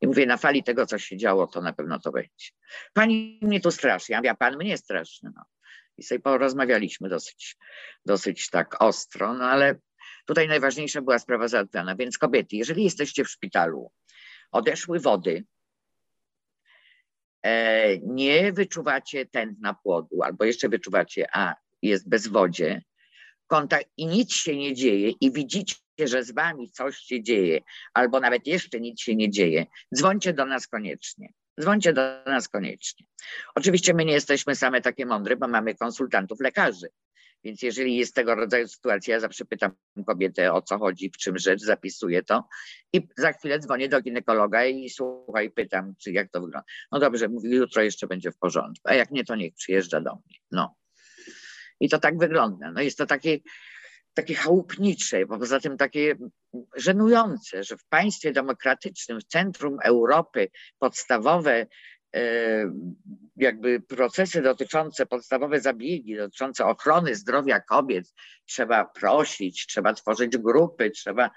I 0.00 0.06
mówię, 0.06 0.26
na 0.26 0.36
fali 0.36 0.62
tego, 0.62 0.86
co 0.86 0.98
się 0.98 1.16
działo, 1.16 1.46
to 1.46 1.60
na 1.60 1.72
pewno 1.72 1.98
to 1.98 2.12
będzie. 2.12 2.50
Pani 2.92 3.38
mnie 3.42 3.60
tu 3.60 3.70
straszy. 3.70 4.12
Ja 4.12 4.18
mówię, 4.18 4.30
a 4.30 4.34
pan 4.34 4.56
mnie 4.56 4.76
straszny. 4.76 5.30
No 5.34 5.44
i 5.98 6.02
sobie 6.02 6.20
porozmawialiśmy 6.20 7.08
dosyć, 7.08 7.56
dosyć 8.04 8.50
tak 8.50 8.82
ostro, 8.82 9.34
no 9.34 9.44
ale 9.44 9.74
tutaj 10.28 10.48
najważniejsza 10.48 11.02
była 11.02 11.18
sprawa 11.18 11.48
załatwiona. 11.48 11.96
Więc 11.96 12.18
kobiety, 12.18 12.56
jeżeli 12.56 12.84
jesteście 12.84 13.24
w 13.24 13.28
szpitalu, 13.28 13.90
odeszły 14.50 15.00
wody, 15.00 15.44
e, 17.42 17.98
nie 17.98 18.52
wyczuwacie 18.52 19.26
tętna 19.26 19.74
płodu, 19.74 20.22
albo 20.22 20.44
jeszcze 20.44 20.68
wyczuwacie, 20.68 21.26
a 21.32 21.54
jest 21.82 22.08
bezwodzie, 22.08 22.82
kontakt 23.46 23.86
i 23.96 24.06
nic 24.06 24.32
się 24.32 24.56
nie 24.56 24.74
dzieje 24.74 25.12
i 25.20 25.32
widzicie, 25.32 25.76
że 25.98 26.24
z 26.24 26.34
wami 26.34 26.70
coś 26.70 26.96
się 26.96 27.22
dzieje, 27.22 27.60
albo 27.94 28.20
nawet 28.20 28.46
jeszcze 28.46 28.80
nic 28.80 29.00
się 29.00 29.16
nie 29.16 29.30
dzieje, 29.30 29.66
dzwońcie 29.94 30.32
do 30.32 30.46
nas 30.46 30.66
koniecznie. 30.66 31.32
Dzwońcie 31.60 31.92
do 31.92 32.02
nas 32.26 32.48
koniecznie. 32.48 33.06
Oczywiście 33.54 33.94
my 33.94 34.04
nie 34.04 34.12
jesteśmy 34.12 34.56
same 34.56 34.80
takie 34.80 35.06
mądre, 35.06 35.36
bo 35.36 35.48
mamy 35.48 35.74
konsultantów 35.74 36.40
lekarzy. 36.40 36.88
Więc 37.44 37.62
jeżeli 37.62 37.96
jest 37.96 38.14
tego 38.14 38.34
rodzaju 38.34 38.68
sytuacja, 38.68 39.14
ja 39.14 39.20
zawsze 39.20 39.44
pytam 39.44 39.72
kobietę 40.06 40.52
o 40.52 40.62
co 40.62 40.78
chodzi, 40.78 41.10
w 41.10 41.16
czym 41.16 41.38
rzecz, 41.38 41.60
zapisuję 41.60 42.22
to 42.22 42.48
i 42.92 43.08
za 43.16 43.32
chwilę 43.32 43.58
dzwonię 43.58 43.88
do 43.88 44.02
ginekologa 44.02 44.64
i 44.64 44.90
słuchaj, 44.90 45.50
pytam, 45.50 45.94
czy 45.98 46.12
jak 46.12 46.30
to 46.30 46.40
wygląda. 46.40 46.64
No 46.92 46.98
dobrze, 46.98 47.28
mówi, 47.28 47.50
jutro 47.50 47.82
jeszcze 47.82 48.06
będzie 48.06 48.32
w 48.32 48.38
porządku, 48.38 48.82
a 48.84 48.94
jak 48.94 49.10
nie, 49.10 49.24
to 49.24 49.36
niech 49.36 49.54
przyjeżdża 49.54 50.00
do 50.00 50.14
mnie. 50.14 50.38
No. 50.50 50.74
I 51.80 51.88
to 51.88 51.98
tak 51.98 52.18
wygląda. 52.18 52.72
No 52.72 52.80
jest 52.80 52.98
to 52.98 53.06
takie, 53.06 53.38
takie 54.14 54.34
chałupnicze, 54.34 55.26
bo 55.26 55.38
poza 55.38 55.60
tym 55.60 55.76
takie 55.76 56.16
żenujące, 56.76 57.64
że 57.64 57.76
w 57.76 57.84
państwie 57.84 58.32
demokratycznym, 58.32 59.20
w 59.20 59.24
centrum 59.24 59.78
Europy 59.84 60.50
podstawowe 60.78 61.66
jakby 63.36 63.80
procesy 63.80 64.42
dotyczące, 64.42 65.06
podstawowe 65.06 65.60
zabiegi 65.60 66.16
dotyczące 66.16 66.64
ochrony 66.64 67.14
zdrowia 67.14 67.60
kobiet 67.60 68.14
trzeba 68.46 68.84
prosić, 68.84 69.66
trzeba 69.66 69.92
tworzyć 69.92 70.36
grupy, 70.36 70.90
trzeba 70.90 71.30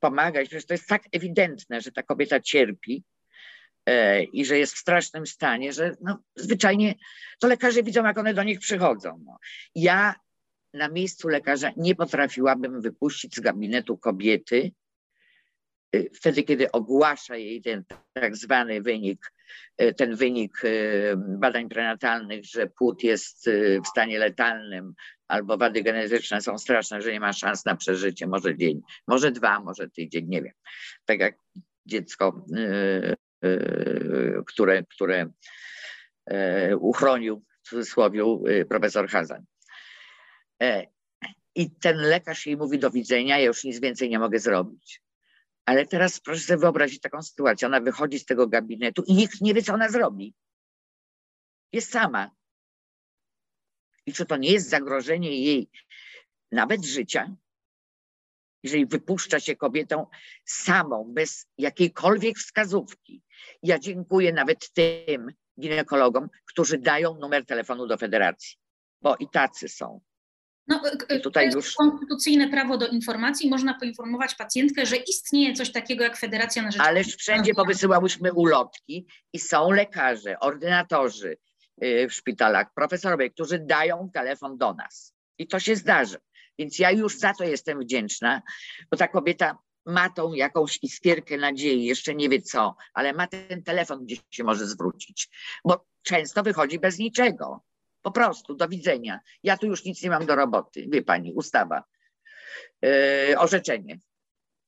pomagać. 0.00 0.48
Przecież 0.48 0.66
to 0.66 0.74
jest 0.74 0.86
tak 0.86 1.02
ewidentne, 1.12 1.80
że 1.80 1.92
ta 1.92 2.02
kobieta 2.02 2.40
cierpi 2.40 3.04
e, 3.86 4.22
i 4.22 4.44
że 4.44 4.58
jest 4.58 4.74
w 4.74 4.78
strasznym 4.78 5.26
stanie, 5.26 5.72
że 5.72 5.96
no, 6.00 6.22
zwyczajnie 6.36 6.94
to 7.40 7.48
lekarze 7.48 7.82
widzą, 7.82 8.04
jak 8.04 8.18
one 8.18 8.34
do 8.34 8.42
nich 8.42 8.60
przychodzą. 8.60 9.22
No. 9.24 9.38
Ja 9.74 10.14
na 10.74 10.88
miejscu 10.88 11.28
lekarza 11.28 11.70
nie 11.76 11.94
potrafiłabym 11.94 12.80
wypuścić 12.80 13.36
z 13.36 13.40
gabinetu 13.40 13.98
kobiety, 13.98 14.72
wtedy, 16.14 16.42
kiedy 16.42 16.72
ogłasza 16.72 17.36
jej 17.36 17.62
ten 17.62 17.84
tak 18.12 18.36
zwany 18.36 18.82
wynik, 18.82 19.32
y, 19.82 19.94
ten 19.94 20.16
wynik 20.16 20.64
y, 20.64 21.14
badań 21.16 21.68
prenatalnych, 21.68 22.44
że 22.44 22.66
płód 22.66 23.02
jest 23.02 23.50
w 23.84 23.88
stanie 23.88 24.18
letalnym 24.18 24.94
albo 25.28 25.58
wady 25.58 25.82
genetyczne 25.82 26.40
są 26.40 26.58
straszne, 26.58 27.02
że 27.02 27.12
nie 27.12 27.20
ma 27.20 27.32
szans 27.32 27.64
na 27.64 27.76
przeżycie, 27.76 28.26
może 28.26 28.56
dzień, 28.56 28.80
może 29.06 29.32
dwa, 29.32 29.60
może 29.60 29.88
tydzień, 29.88 30.28
nie 30.28 30.42
wiem. 30.42 30.52
Tak 31.04 31.20
jak 31.20 31.34
dziecko, 31.86 32.46
które, 34.46 34.82
które 34.82 35.30
uchronił 36.78 37.44
w 37.62 37.68
cudzysłowie 37.68 38.22
profesor 38.68 39.08
Hazan. 39.08 39.44
E, 40.62 40.86
I 41.54 41.70
ten 41.70 41.96
lekarz 41.96 42.46
jej 42.46 42.56
mówi 42.56 42.78
do 42.78 42.90
widzenia, 42.90 43.38
ja 43.38 43.46
już 43.46 43.64
nic 43.64 43.80
więcej 43.80 44.10
nie 44.10 44.18
mogę 44.18 44.38
zrobić. 44.38 45.02
Ale 45.64 45.86
teraz 45.86 46.20
proszę 46.20 46.40
sobie 46.40 46.58
wyobrazić 46.58 47.00
taką 47.00 47.22
sytuację. 47.22 47.68
Ona 47.68 47.80
wychodzi 47.80 48.18
z 48.18 48.24
tego 48.24 48.46
gabinetu 48.46 49.02
i 49.06 49.14
nikt 49.14 49.40
nie 49.40 49.54
wie, 49.54 49.62
co 49.62 49.74
ona 49.74 49.88
zrobi. 49.88 50.34
Jest 51.72 51.92
sama. 51.92 52.30
I 54.06 54.12
czy 54.12 54.26
to 54.26 54.36
nie 54.36 54.52
jest 54.52 54.68
zagrożenie 54.68 55.40
jej 55.40 55.70
nawet 56.52 56.84
życia? 56.84 57.36
Jeżeli 58.62 58.86
wypuszcza 58.86 59.40
się 59.40 59.56
kobietą 59.56 60.06
samą, 60.44 61.04
bez 61.14 61.46
jakiejkolwiek 61.58 62.38
wskazówki. 62.38 63.22
Ja 63.62 63.78
dziękuję 63.78 64.32
nawet 64.32 64.72
tym 64.72 65.32
ginekologom, 65.60 66.28
którzy 66.44 66.78
dają 66.78 67.14
numer 67.14 67.46
telefonu 67.46 67.86
do 67.86 67.96
federacji, 67.98 68.58
bo 69.02 69.16
i 69.16 69.28
tacy 69.28 69.68
są. 69.68 70.00
No, 70.70 70.82
tutaj 71.22 71.44
jest 71.44 71.56
już... 71.56 71.74
konstytucyjne 71.74 72.48
prawo 72.48 72.78
do 72.78 72.88
informacji. 72.88 73.50
Można 73.50 73.74
poinformować 73.74 74.34
pacjentkę, 74.34 74.86
że 74.86 74.96
istnieje 74.96 75.54
coś 75.54 75.72
takiego 75.72 76.04
jak 76.04 76.16
Federacja 76.16 76.62
na 76.62 76.70
Rzecz... 76.70 76.82
Ależ 76.82 77.16
wszędzie 77.16 77.54
powysyłałyśmy 77.54 78.32
ulotki 78.32 79.06
i 79.32 79.38
są 79.38 79.70
lekarze, 79.70 80.40
ordynatorzy 80.40 81.36
y, 81.84 82.08
w 82.08 82.12
szpitalach, 82.12 82.74
profesorowie, 82.74 83.30
którzy 83.30 83.58
dają 83.58 84.10
telefon 84.14 84.58
do 84.58 84.74
nas 84.74 85.14
I 85.38 85.46
to 85.46 85.60
się 85.60 85.76
zdarzy. 85.76 86.18
Więc 86.58 86.78
ja 86.78 86.90
już 86.90 87.18
za 87.18 87.34
to 87.34 87.44
jestem 87.44 87.80
wdzięczna, 87.80 88.42
bo 88.90 88.96
ta 88.96 89.08
kobieta 89.08 89.58
ma 89.86 90.10
tą 90.10 90.32
jakąś 90.32 90.78
iskierkę 90.82 91.36
nadziei, 91.36 91.84
jeszcze 91.84 92.14
nie 92.14 92.28
wie 92.28 92.42
co, 92.42 92.76
ale 92.94 93.12
ma 93.12 93.26
ten 93.26 93.62
telefon, 93.62 94.04
gdzie 94.04 94.16
się 94.30 94.44
może 94.44 94.66
zwrócić, 94.66 95.28
bo 95.64 95.86
często 96.02 96.42
wychodzi 96.42 96.78
bez 96.78 96.98
niczego. 96.98 97.62
Po 98.02 98.10
prostu, 98.10 98.54
do 98.54 98.68
widzenia. 98.68 99.20
Ja 99.42 99.56
tu 99.56 99.66
już 99.66 99.84
nic 99.84 100.02
nie 100.02 100.10
mam 100.10 100.26
do 100.26 100.36
roboty. 100.36 100.86
Wie 100.88 101.02
pani, 101.02 101.32
ustawa, 101.32 101.84
yy, 102.82 103.38
orzeczenie. 103.38 103.98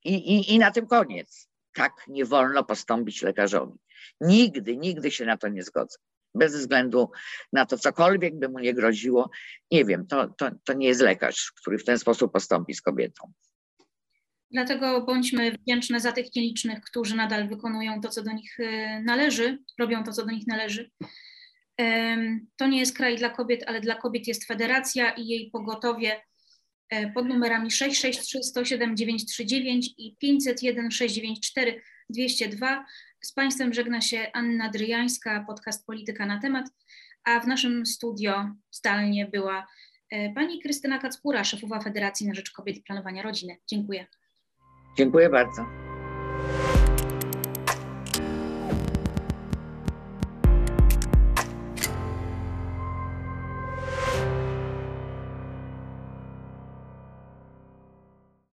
I, 0.04 0.14
i, 0.14 0.54
I 0.54 0.58
na 0.58 0.70
tym 0.70 0.86
koniec. 0.86 1.48
Tak 1.74 1.92
nie 2.08 2.24
wolno 2.24 2.64
postąpić 2.64 3.22
lekarzowi. 3.22 3.78
Nigdy, 4.20 4.76
nigdy 4.76 5.10
się 5.10 5.24
na 5.24 5.36
to 5.36 5.48
nie 5.48 5.62
zgodzę. 5.62 5.98
Bez 6.34 6.56
względu 6.56 7.10
na 7.52 7.66
to, 7.66 7.78
cokolwiek 7.78 8.38
by 8.38 8.48
mu 8.48 8.58
nie 8.58 8.74
groziło. 8.74 9.30
Nie 9.70 9.84
wiem, 9.84 10.06
to, 10.06 10.28
to, 10.28 10.50
to 10.64 10.72
nie 10.72 10.88
jest 10.88 11.00
lekarz, 11.00 11.52
który 11.56 11.78
w 11.78 11.84
ten 11.84 11.98
sposób 11.98 12.32
postąpi 12.32 12.74
z 12.74 12.82
kobietą. 12.82 13.32
Dlatego 14.50 15.02
bądźmy 15.02 15.52
wdzięczne 15.52 16.00
za 16.00 16.12
tych 16.12 16.34
nielicznych, 16.36 16.80
którzy 16.80 17.16
nadal 17.16 17.48
wykonują 17.48 18.00
to, 18.00 18.08
co 18.08 18.22
do 18.22 18.32
nich 18.32 18.60
y, 18.60 19.02
należy, 19.04 19.58
robią 19.78 20.04
to, 20.04 20.12
co 20.12 20.26
do 20.26 20.32
nich 20.32 20.46
należy. 20.46 20.90
To 22.56 22.66
nie 22.66 22.78
jest 22.78 22.96
kraj 22.96 23.16
dla 23.16 23.30
kobiet, 23.30 23.64
ale 23.66 23.80
dla 23.80 23.94
kobiet 23.94 24.26
jest 24.26 24.46
federacja 24.46 25.10
i 25.10 25.26
jej 25.26 25.50
pogotowie 25.50 26.22
e, 26.88 27.10
pod 27.12 27.26
numerami 27.26 27.70
663 27.70 28.42
107 28.42 28.96
939 28.96 29.90
i 29.98 30.16
501 30.16 30.90
694 30.90 31.82
202. 32.10 32.84
Z 33.20 33.32
Państwem 33.32 33.74
żegna 33.74 34.00
się 34.00 34.26
Anna 34.32 34.70
Dryjańska, 34.70 35.44
podcast 35.46 35.86
Polityka 35.86 36.26
na 36.26 36.40
temat, 36.40 36.66
a 37.24 37.40
w 37.40 37.46
naszym 37.46 37.86
studio 37.86 38.50
zdalnie 38.70 39.26
była 39.26 39.66
e, 40.10 40.32
pani 40.32 40.60
Krystyna 40.62 40.98
Kacpura, 40.98 41.44
szefowa 41.44 41.80
Federacji 41.80 42.26
na 42.26 42.34
Rzecz 42.34 42.50
Kobiet 42.50 42.76
i 42.76 42.82
Planowania 42.82 43.22
Rodziny. 43.22 43.56
Dziękuję. 43.66 44.06
Dziękuję 44.98 45.30
bardzo. 45.30 45.91